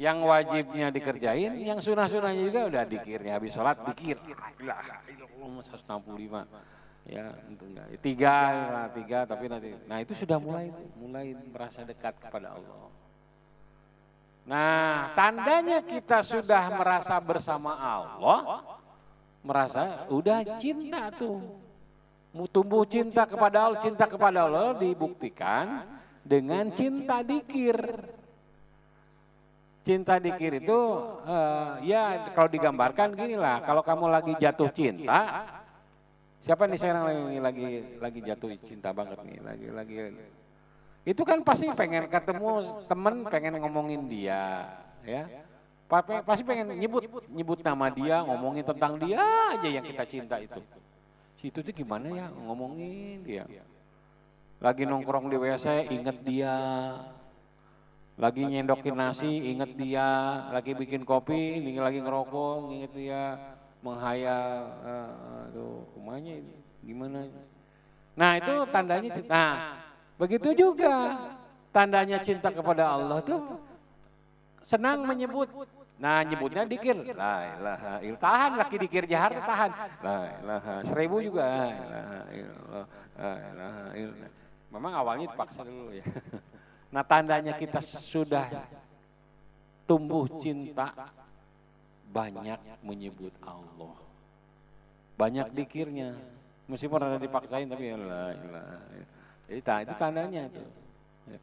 [0.01, 4.17] yang wajibnya dikerjain, yang sunah-sunahnya juga udah dikirnya habis sholat dikir.
[4.17, 5.61] 165
[7.09, 7.85] ya enggak.
[8.01, 9.73] Tiga ya, tiga tapi nanti.
[9.89, 11.33] nah itu sudah mulai mulai.
[11.49, 12.91] merasa dekat kepada Allah.
[14.41, 18.65] Nah, tandanya kita sudah merasa bersama Allah,
[19.45, 21.39] merasa udah cinta tuh.
[22.49, 25.83] Tumbuh cinta kepada Allah, cinta kepada Allah dibuktikan
[26.23, 27.77] dengan cinta dikir.
[29.81, 30.79] Cinta dikir itu
[31.25, 35.43] uh, ya kalau digambarkan gini lah, kalau kamu lagi jatuh cinta,
[36.41, 37.67] siapa nih sekarang lagi lagi
[38.01, 39.95] lagi jatuh cinta banget nih, lagi lagi
[41.01, 44.69] itu kan pasti pengen ketemu temen, pengen ngomongin dia,
[45.01, 45.25] ya.
[46.23, 49.21] Pasti pengen nyebut nyebut nama dia, ngomongin tentang dia
[49.53, 50.61] aja yang kita cinta itu.
[51.41, 53.49] Situ tuh gimana ya ngomongin dia.
[54.61, 56.53] Lagi nongkrong di WC, inget dia.
[58.13, 60.05] Lagi nyendokin nasi, inget dia.
[60.53, 63.41] Lagi bikin kopi, lagi ngerokok, inget dia.
[63.81, 66.55] Menghayal, uh, aduh, ke mana ini?
[66.85, 67.25] Gimana?
[68.13, 69.81] Nah itu tandanya, nah
[70.21, 71.17] Begitu juga
[71.73, 73.57] tandanya cinta kepada Allah tuh
[74.61, 75.49] senang menyebut.
[75.97, 76.93] Nah nyebutnya dikir.
[77.17, 78.13] La ilaha il.
[78.21, 79.71] Tahan laki dikir jahar tahan.
[80.05, 80.75] La ilaha.
[80.85, 81.41] Seribu juga.
[81.41, 82.85] La ilaha illallah.
[83.17, 84.31] La ilaha illallah.
[84.69, 86.05] Memang awalnya dipaksa dulu ya.
[86.91, 88.51] Nah tandanya kita sudah
[89.87, 90.91] tumbuh cinta
[92.11, 93.95] banyak menyebut Allah.
[95.15, 96.15] Banyak dikirnya.
[96.67, 98.79] Meskipun ada dipaksain tapi ya la ilaha
[99.51, 100.63] jadi itu tandanya itu.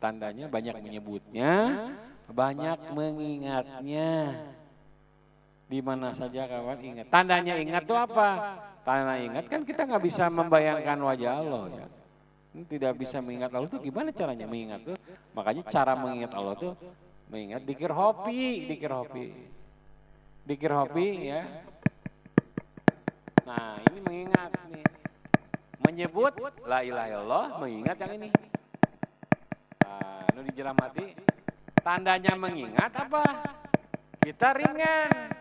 [0.01, 1.53] Tandanya banyak menyebutnya,
[2.33, 4.33] banyak mengingatnya.
[5.69, 7.07] Di mana saja kawan ingat.
[7.13, 8.57] Tandanya ingat itu apa?
[8.89, 11.87] Tanda ingat kan kita nggak bisa membayangkan wajah Allah ya.
[12.65, 14.97] Tidak bisa mengingat Allah itu gimana caranya mengingat tuh?
[15.37, 16.73] Makanya cara mengingat Allah tuh
[17.29, 19.37] mengingat dikir hopi, dikir hopi.
[20.49, 21.45] Dikir hopi ya.
[23.45, 24.89] Nah, ini mengingat nih
[25.77, 26.33] menyebut
[26.65, 28.33] la ilaha illallah mengingat yang ini.
[29.85, 31.13] Nah, nu dijelamati
[31.85, 33.25] tandanya mengingat apa?
[34.25, 35.37] Kita ringan.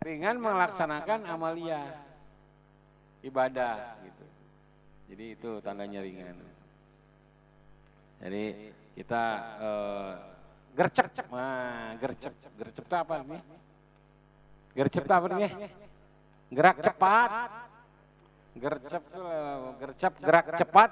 [0.00, 2.00] Ringan melaksanakan amalia
[3.20, 4.24] ibadah gitu.
[5.12, 6.36] Jadi itu tandanya ringan.
[8.24, 9.24] Jadi kita
[9.60, 10.12] uh,
[10.72, 13.65] gercep, nah gercep, gercep itu apa nih?
[14.76, 15.72] Gercep apa nih?
[16.52, 17.30] Gerak cepat,
[18.60, 19.02] gercep
[19.80, 20.90] gercep gerak cepat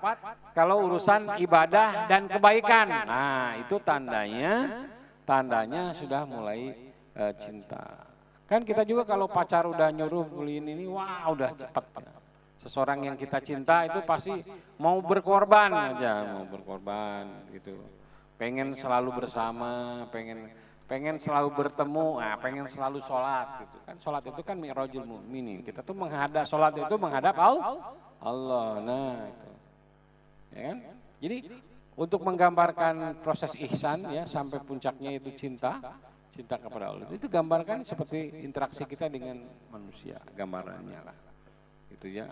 [0.57, 2.89] kalau urusan ibadah dan kebaikan.
[3.05, 4.89] Nah, itu tandanya
[5.29, 6.73] tandanya sudah mulai
[7.13, 8.09] uh, cinta.
[8.49, 11.85] Kan kita juga kalau pacar udah nyuruh beliin ini, wah udah cepat.
[12.65, 14.33] Seseorang yang kita cinta itu pasti
[14.81, 17.77] mau berkorban aja, mau berkorban gitu.
[18.41, 20.49] Pengen selalu bersama, pengen
[20.85, 23.95] pengen selalu bertemu, nah, pengen selalu sholat gitu kan.
[24.01, 25.65] Sholat itu kan mi'rajul mu'minin.
[25.65, 28.81] Kita tuh menghadap sholat itu menghadap Allah.
[28.85, 29.51] Nah, itu.
[30.55, 30.79] Ya kan?
[31.25, 31.37] Jadi
[31.95, 35.81] untuk menggambarkan proses ihsan ya sampai puncaknya itu cinta,
[36.37, 37.09] cinta kepada Allah.
[37.09, 39.41] Itu gambarkan seperti interaksi kita dengan
[39.73, 41.17] manusia, gambarannya lah.
[41.95, 42.27] gitu ya.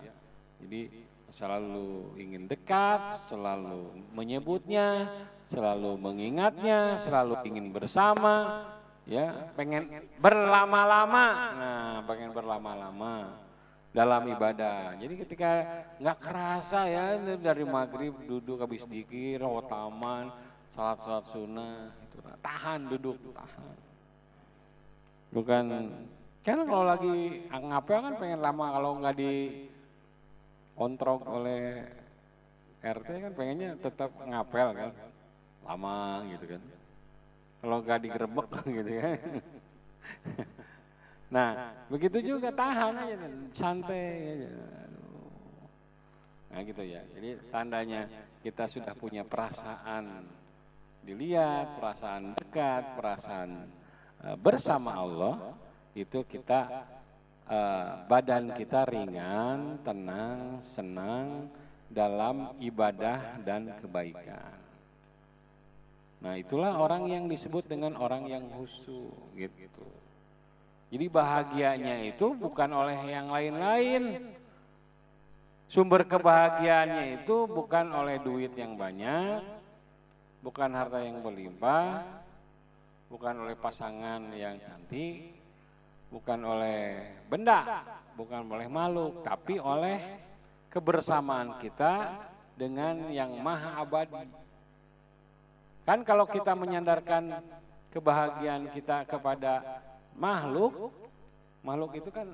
[0.63, 5.09] Jadi selalu ingin dekat, selalu menyebutnya,
[5.53, 8.65] selalu mengingatnya, selalu ingin bersama,
[9.05, 11.27] ya, pengen berlama-lama.
[11.53, 13.37] Nah, pengen berlama-lama
[13.93, 14.97] dalam ibadah.
[14.97, 15.51] Jadi ketika
[16.01, 20.33] nggak kerasa ya dari maghrib duduk habis dikir, taman,
[20.73, 23.77] salat-salat sunnah, itu tahan duduk, tahan.
[25.33, 25.65] Bukan
[26.43, 29.63] kan kalau lagi ngapel kan pengen lama kalau nggak di
[30.75, 31.87] kontrol oleh
[32.83, 34.91] RT kan pengennya tetap ngapel kan
[35.67, 36.63] lama gitu kan.
[37.63, 39.19] Kalau nggak digerebek gitu kan
[41.33, 43.17] nah begitu juga tahan aja
[43.57, 44.51] santai aja.
[46.53, 47.01] Nah gitu ya.
[47.17, 48.05] Jadi tandanya
[48.45, 50.29] kita sudah punya perasaan
[51.03, 53.51] dilihat perasaan dekat perasaan
[54.23, 55.57] uh, bersama Allah
[55.97, 56.85] itu kita
[57.49, 61.51] uh, badan kita ringan tenang senang
[61.91, 64.62] dalam ibadah dan kebaikan
[66.23, 69.87] Nah itulah orang yang disebut dengan orang yang husu gitu.
[70.95, 74.31] Jadi bahagianya itu bukan oleh yang lain-lain.
[75.67, 79.41] Sumber kebahagiaannya itu bukan oleh duit yang banyak,
[80.45, 82.07] bukan harta yang berlimpah,
[83.09, 85.33] bukan oleh pasangan yang cantik,
[86.13, 87.83] bukan oleh benda,
[88.15, 89.97] bukan oleh makhluk, tapi oleh
[90.69, 92.21] kebersamaan kita
[92.53, 94.42] dengan yang maha abadi
[95.83, 97.43] Kan kalau kita menyandarkan
[97.91, 99.83] kebahagiaan kita kepada
[100.15, 100.95] makhluk,
[101.67, 102.31] makhluk itu kan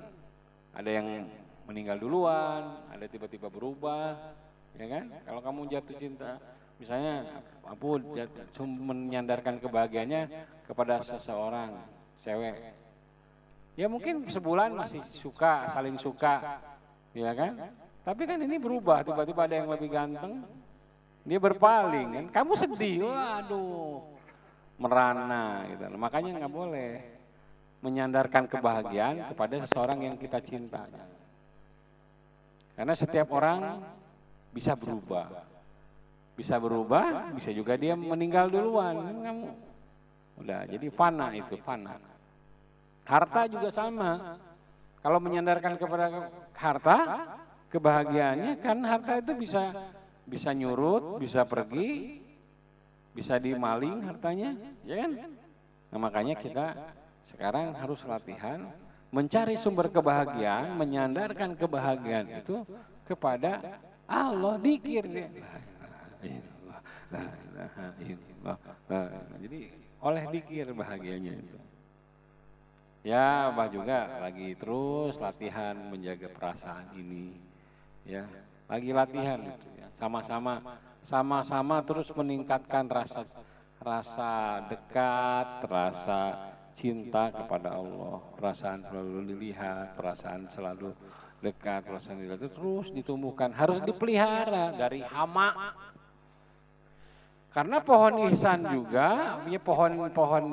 [0.77, 1.25] ada yang
[1.65, 4.17] meninggal duluan, ada tiba-tiba berubah,
[4.77, 5.05] ya kan?
[5.25, 6.37] Kalau kamu jatuh cinta,
[6.77, 7.25] misalnya
[7.65, 8.05] ampun
[8.61, 10.23] menyandarkan kebahagiaannya
[10.69, 11.73] kepada seseorang,
[12.21, 12.57] cewek.
[13.79, 16.61] Ya mungkin sebulan masih suka, saling suka,
[17.17, 17.73] ya kan?
[18.05, 20.45] Tapi kan ini berubah, tiba-tiba ada yang lebih ganteng,
[21.27, 24.03] dia berpaling kan, kamu sedih, waduh,
[24.79, 25.85] merana gitu.
[25.99, 26.93] Makanya nggak boleh
[27.83, 30.87] menyandarkan kebahagiaan kepada seseorang yang kita cinta.
[32.79, 33.83] Karena setiap orang
[34.55, 35.27] bisa berubah.
[36.39, 39.03] Bisa berubah, bisa juga dia meninggal duluan.
[39.03, 39.47] Kan kamu
[40.39, 41.99] udah jadi fana itu, fana.
[43.03, 44.39] Harta juga sama.
[45.03, 46.99] Kalau menyandarkan kepada harta,
[47.75, 49.75] kebahagiaannya kan harta itu bisa
[50.29, 52.21] bisa nyurut, bisa pergi,
[53.17, 54.53] bisa dimaling hartanya,
[54.85, 55.11] ya kan?
[55.89, 56.77] Nah makanya kita
[57.25, 58.69] sekarang harus latihan
[59.09, 62.63] mencari sumber kebahagiaan, menyandarkan kebahagiaan itu
[63.09, 65.29] kepada Allah dikir dia.
[69.41, 69.61] Jadi
[70.05, 71.59] oleh dikir bahagianya itu.
[73.07, 77.33] Ya, Bah juga lagi terus latihan menjaga perasaan ini.
[78.05, 78.29] Ya,
[78.69, 79.68] lagi latihan itu
[79.99, 80.63] sama-sama
[81.03, 83.27] sama-sama terus meningkatkan rasa
[83.83, 86.21] rasa dekat, rasa
[86.75, 90.95] cinta kepada Allah, perasaan selalu dilihat, perasaan selalu
[91.43, 95.75] dekat, perasaan dilihat itu terus ditumbuhkan, harus dipelihara dari hama.
[97.49, 100.45] Karena pohon ihsan juga, ya pohon-pohon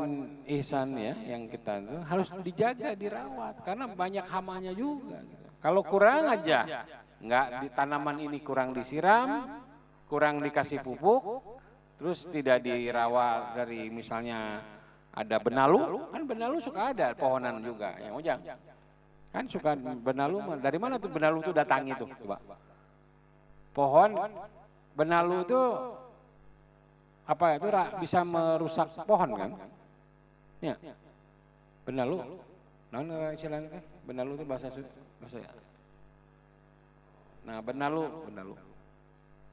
[0.58, 5.22] ihsan ya yang kita harus dijaga, dirawat karena banyak hamanya juga.
[5.62, 6.86] Kalau kurang aja
[7.24, 9.60] Enggak di tanaman ini kurang disiram,
[10.12, 11.24] kurang dikasih pupuk,
[11.96, 14.60] terus tidak dirawat dari misalnya
[15.16, 18.40] ada benalu, kan benalu suka ada pohonan juga, yang ujang.
[19.32, 22.38] Kan suka benalu, dari mana tuh benalu itu datang itu, coba.
[23.72, 24.12] Pohon
[24.96, 25.62] benalu itu
[27.28, 27.68] apa itu
[28.00, 29.52] bisa merusak pohon kan?
[30.64, 30.76] Ya.
[31.84, 32.40] Benalu.
[32.96, 34.72] Nah, istilahnya benalu itu bahasa
[35.20, 35.40] bahasa
[37.46, 38.54] Nah benalu, benalu.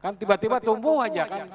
[0.01, 1.47] Kan tiba-tiba tumbuh aja kan.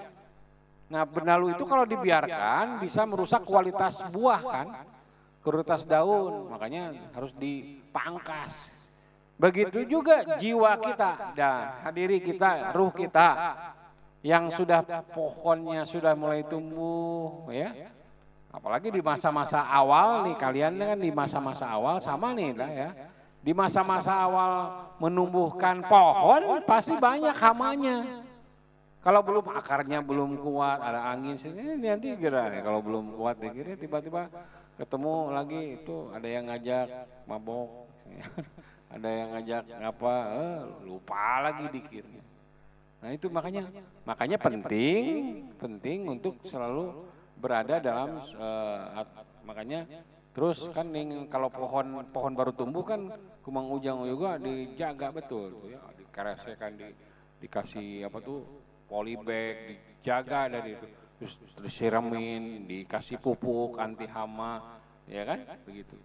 [0.88, 4.68] Nah benalu itu kalau dibiarkan bisa merusak kualitas buah kan.
[5.42, 8.72] Kualitas daun, makanya harus dipangkas.
[9.38, 13.28] Begitu juga jiwa kita dan hadiri kita, ruh kita
[14.26, 14.82] yang sudah
[15.14, 17.94] pohonnya sudah mulai tumbuh ya.
[18.52, 22.90] Apalagi di masa-masa awal nih kalian kan di masa-masa awal sama nih lah ya
[23.48, 28.26] di masa-masa awal menumbuhkan pohon pasti banyak hamanya.
[29.06, 32.60] Kalau belum akarnya belum kuat, ada angin sini nanti ya.
[32.60, 34.28] Kalau belum kuat dikira tiba-tiba
[34.76, 36.88] ketemu lagi itu ada yang ngajak
[37.24, 37.88] mabok,
[38.96, 42.24] ada yang ngajak apa, eh, lupa lagi dikirnya.
[42.98, 43.70] Nah itu makanya
[44.04, 47.06] makanya penting penting untuk selalu
[47.38, 49.06] berada dalam uh,
[49.46, 49.86] makanya
[50.38, 53.10] Terus kan ning, kalau pohon pohon baru tumbuh kan
[53.42, 56.94] kumang ujang juga dijaga betul tuh ya, dikeresekan di
[57.42, 58.46] dikasih apa tuh
[58.86, 60.88] polybag, dijaga dari itu.
[61.18, 61.34] Terus
[61.66, 64.78] disiramin, dikasih pupuk anti hama,
[65.10, 65.42] ya kan?
[65.66, 65.98] Begitu.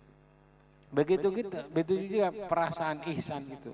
[0.88, 3.72] Begitu kita, begitu juga perasaan ihsan itu.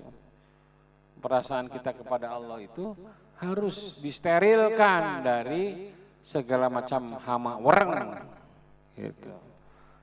[1.23, 2.95] Perasaan kita kepada Allah itu
[3.39, 8.27] harus disterilkan dari segala macam hama wereng.
[8.99, 9.48] Gitu.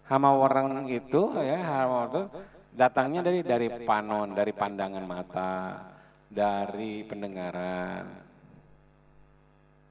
[0.07, 2.23] Hama wereng itu ya hama itu
[2.71, 5.83] datangnya dari dari panon, dari pandangan mata,
[6.31, 8.07] dari pendengaran.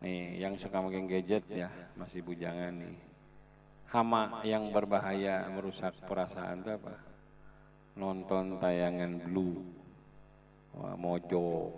[0.05, 1.67] Nih, yang suka makin gadget ya,
[1.99, 2.95] masih bujangan nih.
[3.91, 6.95] Hama yang berbahaya merusak perasaan itu apa?
[7.99, 9.59] Nonton tayangan blue,
[10.95, 11.75] mojo,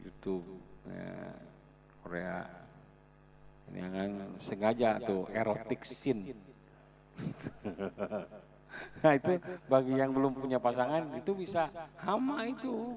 [0.00, 0.44] YouTube,
[0.88, 1.12] ya,
[2.04, 2.38] Korea.
[3.70, 6.34] Ini kan sengaja tuh erotic scene.
[9.02, 9.32] nah itu
[9.68, 11.68] bagi yang belum punya pasangan itu bisa
[12.00, 12.96] hama itu.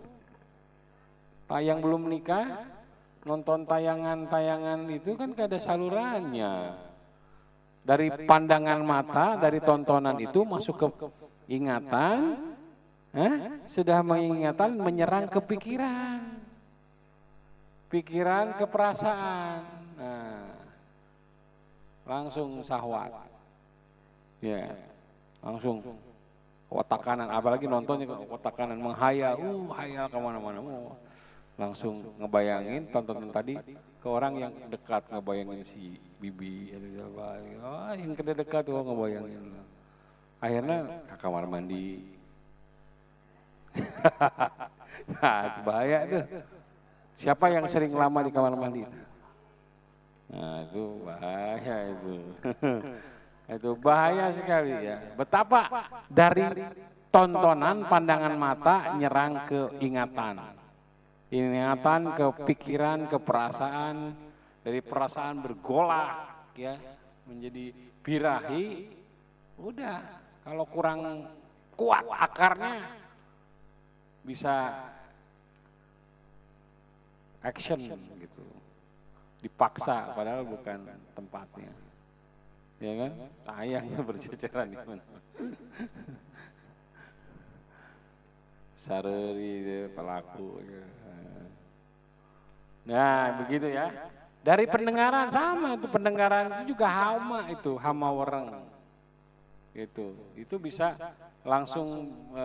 [1.44, 2.66] Pak yang belum menikah
[3.24, 6.54] nonton tayangan-tayangan itu kan gak ada salurannya.
[7.84, 10.88] Dari pandangan mata, dari tontonan itu masuk ke
[11.52, 12.40] ingatan,
[13.12, 16.40] eh, sudah mengingatan menyerang ke pikiran.
[17.92, 19.68] Pikiran ke perasaan.
[20.00, 20.48] Nah,
[22.08, 23.33] langsung sahwat.
[24.44, 24.76] Ya,
[25.40, 25.80] langsung
[26.68, 30.92] otak kanan, apalagi nontonnya otak kanan menghayal, uh hayal ke mana-mana, uh,
[31.56, 33.56] langsung ngebayangin tontonan tadi
[34.04, 39.64] ke orang yang dekat ngebayangin si bibi, oh, yang ke dekat tuh ngebayangin,
[40.44, 42.04] akhirnya ke kamar mandi,
[45.24, 46.26] nah itu bahaya tuh.
[47.16, 48.84] Siapa yang sering lama di kamar mandi?
[50.28, 52.16] Nah itu bahaya itu.
[53.52, 54.98] itu bahaya sekali ya.
[55.20, 56.48] Betapa dari
[57.12, 60.40] tontonan pandangan mata nyerang ke ingatan.
[61.34, 64.16] Ingatan ke pikiran, ke perasaan,
[64.64, 66.10] dari perasaan bergolak
[66.56, 66.78] ya
[67.28, 68.66] menjadi birahi.
[69.60, 70.00] Udah
[70.46, 71.28] kalau kurang
[71.76, 72.86] kuat akarnya
[74.24, 74.72] bisa
[77.44, 77.82] action
[78.24, 78.46] gitu.
[79.44, 81.83] Dipaksa padahal bukan tempatnya
[82.84, 83.12] ya kan?
[83.64, 85.04] Ayahnya berceceran di mana?
[88.76, 90.60] Sareri pelaku
[92.84, 94.12] nah begitu ya.
[94.44, 98.48] Dari pendengaran sama itu pendengaran itu juga hama itu hama wereng.
[99.72, 100.92] Itu itu bisa
[101.48, 102.44] langsung e,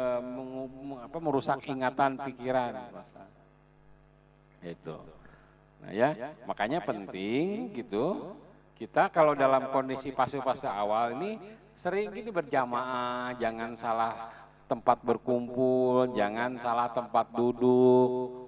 [1.02, 2.86] apa, merusak ingatan pikiran.
[4.62, 5.02] Itu
[5.82, 6.14] nah ya.
[6.46, 8.38] Makanya penting gitu
[8.78, 11.34] kita kalau dalam kondisi fase-fase awal ini
[11.74, 14.30] sering gini berjamaah jangan salah
[14.70, 18.46] tempat berkumpul jangan salah tempat duduk.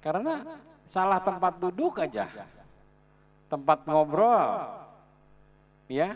[0.00, 0.40] karena
[0.88, 2.24] salah tempat duduk aja.
[3.52, 4.64] tempat ngobrol.
[5.92, 6.14] ya.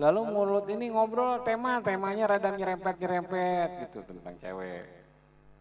[0.00, 4.86] Lalu mulut ini ngobrol tema temanya rada nyerempet nyerempet gitu tentang cewek.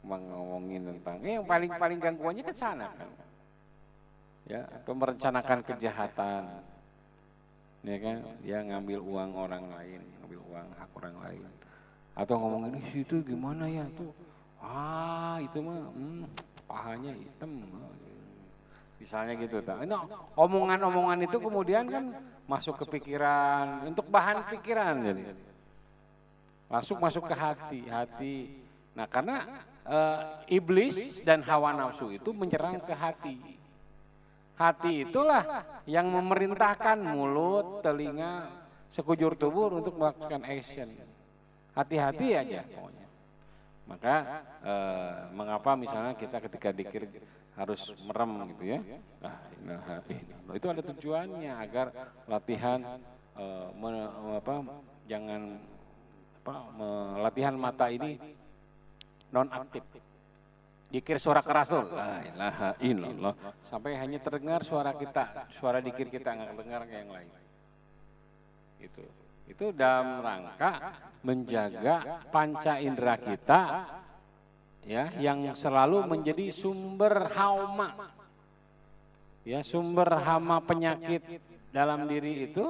[0.06, 3.10] ngomongin tentang eh, yang paling paling gangguannya kan sana kan.
[4.46, 6.44] Ya atau merencanakan kejahatan
[7.84, 8.18] ya kan?
[8.44, 11.44] Dia ngambil uang orang lain ngambil uang hak orang lain.
[12.14, 13.86] Atau ngomongin itu gimana ya?
[13.98, 14.12] Tuh
[14.60, 16.24] ah itu mah hmm,
[16.68, 17.52] pahanya hitam.
[19.00, 20.04] Misalnya gitu tak nah,
[20.36, 22.06] omongan-omongan itu kemudian kan
[22.44, 25.24] masuk ke pikiran untuk bahan pikiran jadi.
[26.70, 28.38] Masuk masuk ke hati hati.
[28.94, 33.59] Nah karena uh, iblis dan hawa nafsu itu menyerang ke hati
[34.60, 38.52] hati itulah yang memerintahkan mulut telinga
[38.92, 40.92] sekujur tubuh untuk melakukan action
[41.72, 43.08] hati-hati aja pokoknya
[43.90, 44.16] maka
[44.62, 47.10] uh, mengapa misalnya kita ketika dikir
[47.58, 48.80] harus merem gitu ya.
[49.20, 49.36] Nah,
[49.68, 51.92] nah, itu ada tujuannya agar
[52.24, 52.80] latihan
[53.36, 53.90] uh, me,
[54.40, 54.64] apa,
[55.12, 55.60] jangan
[56.40, 56.90] apa, me,
[57.20, 58.16] latihan mata ini
[59.34, 59.84] non aktif.
[60.90, 63.34] Dikir suara kerasul, la ilaha illallah.
[63.62, 67.30] Sampai hanya terdengar suara kita, suara dikir kita nggak dengar yang lain.
[68.82, 69.06] Itu.
[69.46, 70.72] Itu dalam rangka
[71.22, 73.62] menjaga panca indera kita
[74.90, 78.10] ya yang selalu menjadi sumber hama
[79.44, 81.22] ya sumber hama penyakit
[81.70, 82.66] dalam diri itu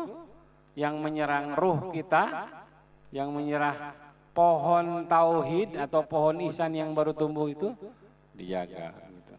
[0.76, 2.49] yang menyerang ruh kita
[3.15, 3.95] yang menyerah
[4.34, 7.74] pohon tauhid atau pohon isan yang baru tumbuh itu
[8.39, 9.35] dijaga gitu.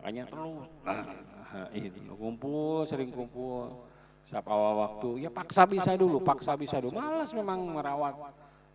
[0.00, 3.84] makanya terus nah, itu kumpul sering kumpul
[4.30, 6.94] Saat awal waktu, ya paksa bisa dulu, paksa bisa dulu.
[6.94, 8.14] Malas memang merawat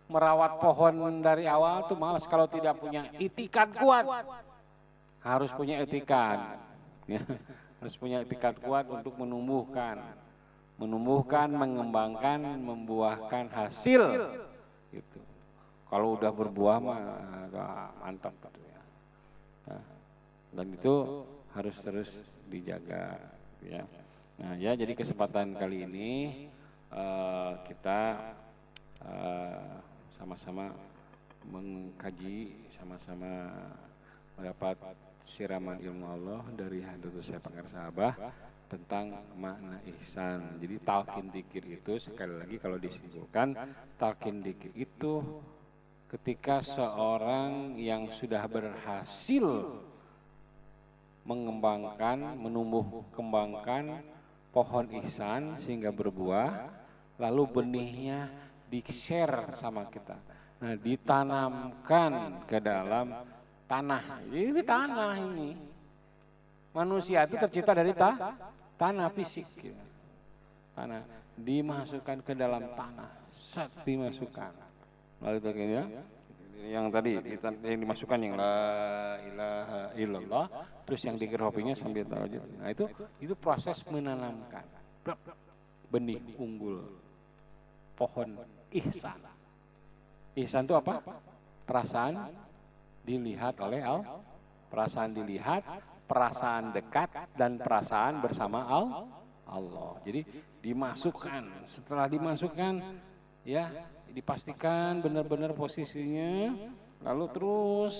[0.06, 4.04] merawat pohon dari awal tuh malas kalau tidak punya itikat kuat.
[5.24, 6.60] Harus punya etikat.
[7.06, 7.22] Ya,
[7.80, 10.02] harus punya etikat kuat untuk menumbuhkan.
[10.76, 14.34] Menumbuhkan, mengembangkan, membuahkan hasil.
[14.92, 15.18] Gitu.
[15.88, 17.00] Kalau udah berbuah mah
[18.04, 18.65] mantap gitu ya.
[18.65, 18.65] Nah,
[20.56, 20.94] dan itu
[21.52, 22.10] harus terus
[22.48, 23.20] dijaga
[23.60, 23.84] ya.
[24.36, 26.10] Nah, ya jadi kesempatan kali ini
[26.92, 28.32] uh, kita
[29.04, 29.76] uh,
[30.16, 30.72] sama-sama
[31.48, 33.52] mengkaji, sama-sama
[34.36, 34.76] mendapat
[35.24, 38.14] siraman ilmu Allah dari Hadratus Saya Pangar Sahabah
[38.66, 40.58] tentang makna ihsan.
[40.58, 43.54] Jadi talkin dikir itu sekali lagi kalau disimpulkan
[43.96, 45.22] talkin dikir itu
[46.06, 49.78] ketika seorang yang sudah berhasil
[51.26, 54.00] mengembangkan, menumbuh kembangkan
[54.54, 56.70] pohon ihsan sehingga berbuah,
[57.18, 58.30] lalu benihnya
[58.70, 60.16] di-share sama kita.
[60.56, 63.12] Nah, ditanamkan ke dalam
[63.68, 64.24] tanah.
[64.32, 65.50] Ini tanah ini.
[66.72, 68.32] Manusia itu tercipta dari ta
[68.80, 69.44] tanah fisik.
[69.60, 69.84] Gitu.
[70.72, 71.04] Tanah
[71.36, 74.52] dimasukkan ke dalam tanah, set dimasukkan.
[75.20, 75.84] Lalu itu ya.
[76.56, 77.10] Yang tadi
[77.68, 78.56] yang dimasukkan yang la
[79.20, 80.46] ilaha illallah,
[80.88, 82.88] terus yang dikeropinya sambil tahu Nah, itu
[83.20, 84.64] itu proses menanamkan
[85.92, 86.80] benih unggul
[87.94, 88.40] pohon
[88.72, 89.16] ihsan.
[90.36, 91.00] Ihsan itu apa?
[91.64, 92.32] Perasaan
[93.06, 94.04] dilihat oleh al,
[94.68, 95.62] perasaan dilihat,
[96.04, 98.86] perasaan dekat dan perasaan bersama al,
[99.46, 99.96] Allah.
[100.04, 100.26] Jadi
[100.60, 101.64] dimasukkan.
[101.64, 102.74] Setelah dimasukkan,
[103.46, 103.70] ya
[104.16, 106.56] dipastikan benar-benar posisinya,
[107.04, 107.96] lalu terus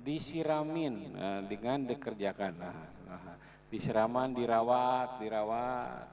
[0.00, 2.52] disiramin nah, dengan dikerjakan.
[2.56, 3.36] Nah, nah,
[3.68, 6.08] disiraman, dirawat, dirawat,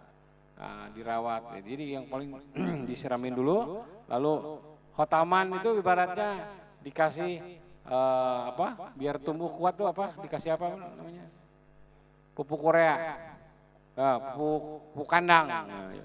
[0.59, 1.63] nah, dirawat.
[1.63, 2.35] Jadi yang paling
[2.89, 3.79] disiramin dulu,
[4.11, 4.59] lalu
[4.91, 6.51] khotaman itu ibaratnya
[6.83, 8.91] dikasih uh, apa?
[8.99, 10.19] Biar tumbuh kuat tuh apa?
[10.19, 11.31] Dikasih apa namanya?
[12.35, 12.95] Pupuk Korea,
[13.95, 15.47] nah, pupuk, pupuk kandang.
[15.47, 16.03] Nah, ya,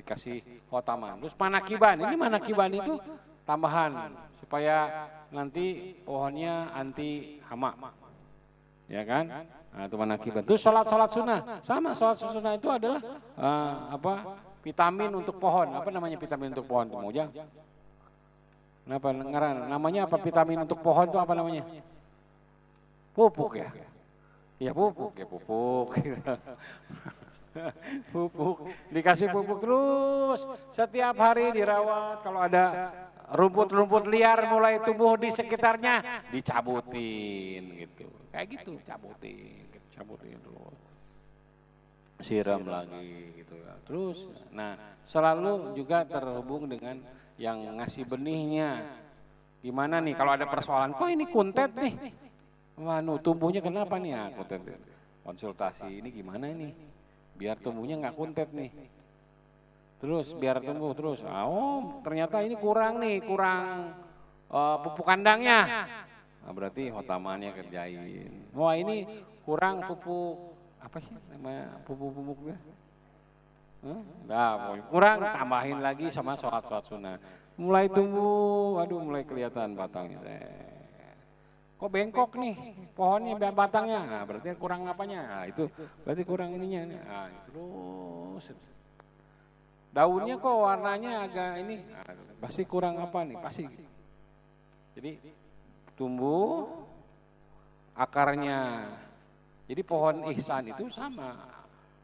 [0.00, 0.40] dikasih
[0.72, 1.20] hotaman.
[1.20, 2.96] Terus manakiban, ini manakiban itu
[3.44, 7.76] tambahan supaya nanti pohonnya anti hama.
[8.90, 9.28] Ya kan?
[9.70, 10.42] Nah, itu manakiban.
[10.42, 13.00] Terus sholat-sholat sunnah, sama sholat sunnah itu adalah
[13.38, 14.14] uh, apa?
[14.60, 15.72] Vitamin untuk pohon.
[15.72, 16.90] Apa namanya vitamin untuk pohon?
[16.90, 17.12] Mau
[18.84, 19.14] Kenapa?
[19.70, 21.62] Namanya apa vitamin untuk pohon itu apa namanya?
[23.14, 23.70] Pupuk ya.
[24.60, 25.96] Ya pupuk, ya pupuk.
[28.14, 32.22] pupuk, dikasih pupuk terus, setiap hari dirawat.
[32.22, 32.94] Kalau ada
[33.30, 38.06] rumput-rumput liar mulai tumbuh di sekitarnya, dicabutin gitu.
[38.30, 40.78] Kayak gitu, cabutin, cabutin terus.
[42.20, 43.74] Siram lagi gitu ya.
[43.88, 44.18] Terus,
[44.52, 44.76] nah
[45.08, 47.00] selalu juga terhubung dengan
[47.40, 48.84] yang ngasih benihnya.
[49.60, 51.94] Gimana nih kalau ada persoalan, kok ini kuntet nih?
[52.80, 54.16] Manu tumbuhnya kenapa nih?
[54.16, 54.60] Nah, kuntet.
[55.20, 56.72] Konsultasi ini gimana ini?
[57.40, 58.68] Biar tumbuhnya nggak kuntet nih.
[60.04, 61.24] Terus biar tumbuh terus.
[61.24, 63.96] Oh, ternyata ini kurang nih, kurang
[64.52, 65.88] uh, pupuk kandangnya.
[66.44, 68.28] Nah, berarti hotamannya kerjain.
[68.52, 69.08] Wah, ini
[69.48, 72.56] kurang pupuk apa sih nama pupuk-pupuknya?
[73.80, 74.04] Hmm?
[74.28, 77.16] Nah, kurang tambahin lagi sama sholat-sholat sunnah.
[77.56, 80.20] Mulai tumbuh, waduh mulai kelihatan batangnya.
[81.80, 84.04] Kok bengkok nih pohonnya batangnya?
[84.04, 85.24] Nah, berarti kurang apanya?
[85.24, 85.64] Nah, itu
[86.04, 87.00] berarti kurang ininya.
[87.00, 88.52] Nah, terus
[89.88, 92.04] daunnya kok warnanya agak ini, nah,
[92.36, 93.40] pasti kurang apa nih?
[93.40, 93.64] Pasti.
[94.92, 95.16] Jadi
[95.96, 96.68] tumbuh
[97.96, 98.92] akarnya.
[99.64, 101.32] Jadi pohon ihsan itu sama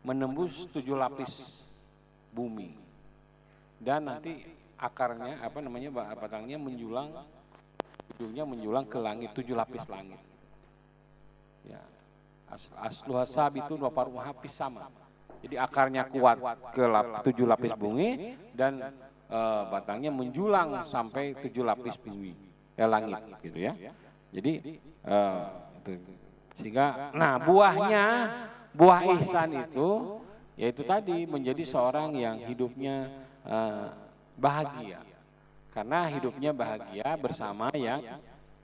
[0.06, 1.66] menembus tujuh lapis
[2.30, 2.72] bumi
[3.82, 4.40] dan nanti
[4.78, 7.10] akarnya apa namanya batangnya menjulang
[8.14, 10.20] ujungnya menjulang ke langit, tujuh lapis langit.
[11.66, 11.82] Ya.
[12.46, 13.18] As, aslu
[13.58, 14.86] itu dua paruh habis sama.
[15.42, 16.38] Jadi akarnya kuat
[16.72, 18.94] ke lap, tujuh lapis bumi dan
[19.28, 22.32] uh, batangnya menjulang sampai tujuh lapis bumi,
[22.74, 23.74] ya langit gitu ya.
[24.34, 25.46] Jadi uh,
[26.58, 28.04] sehingga nah buahnya
[28.74, 30.18] buah ihsan itu
[30.56, 33.12] yaitu tadi menjadi seorang yang hidupnya
[33.44, 33.92] uh,
[34.40, 35.05] bahagia
[35.76, 38.00] karena hidupnya bahagia bersama yang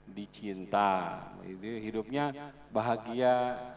[0.09, 1.21] dicinta.
[1.61, 2.33] Hidupnya
[2.73, 3.33] bahagia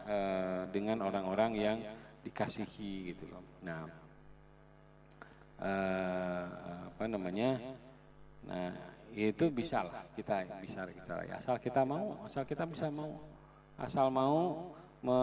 [0.09, 1.77] uh, dengan orang-orang yang
[2.25, 3.45] dikasihi gitu loh.
[3.61, 3.85] Nah,
[5.61, 6.45] uh,
[6.89, 7.61] apa namanya?
[8.49, 8.73] Nah,
[9.13, 13.21] itu bisa lah kita bisa kita asal kita mau, asal kita bisa mau,
[13.77, 14.73] asal mau
[15.05, 15.19] me,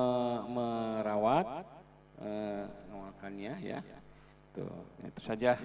[0.50, 1.66] merawat
[2.22, 3.80] eh, mengamalkannya ya.
[4.54, 4.70] Tuh,
[5.02, 5.58] itu saja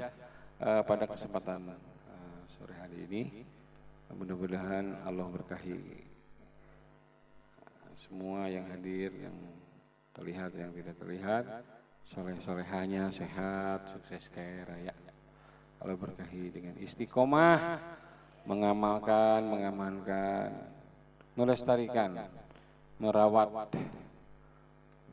[0.62, 1.80] eh, pada kesempatan eh,
[2.60, 3.24] sore hari ini.
[4.12, 6.04] Mudah-mudahan Allah berkahi eh,
[7.96, 9.38] semua yang hadir, yang
[10.12, 11.64] terlihat, yang tidak terlihat,
[12.12, 14.92] soleh-solehanya sehat, sukses kaya raya.
[15.80, 17.80] Allah berkahi dengan istiqomah,
[18.44, 20.52] mengamalkan, mengamankan,
[21.40, 22.28] melestarikan,
[23.00, 23.72] merawat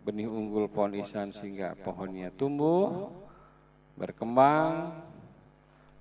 [0.03, 3.07] benih unggul pohon isan sehingga pohonnya tumbuh,
[3.95, 4.99] berkembang,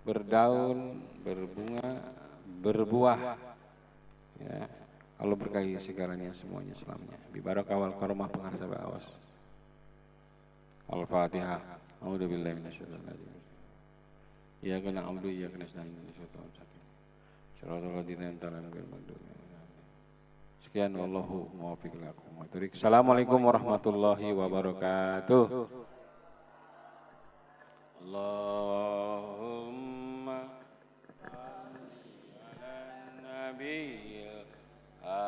[0.01, 2.05] berdaun, berbunga,
[2.61, 3.17] berbuah.
[4.38, 4.69] Ya,
[5.17, 7.17] Allah berkahi segalanya semuanya selamanya.
[7.34, 9.09] Bibarakah wal karomah pengarsa awas.
[10.86, 11.82] Al-Fatihah.
[12.05, 13.41] A'udzu billahi minasyaitonir rajim.
[14.61, 16.84] Ya kana abdu ya kana nasta'in minasyaitonir rajim.
[17.57, 18.93] Shiratal ladzina an'amta alaihim.
[20.61, 22.45] Sekian wallahu muwaffiq lakum.
[22.45, 25.45] Assalamualaikum warahmatullahi wabarakatuh.
[28.05, 29.64] Allahumma
[33.60, 33.76] ပိ
[34.14, 34.18] ယ
[35.06, 35.20] အာ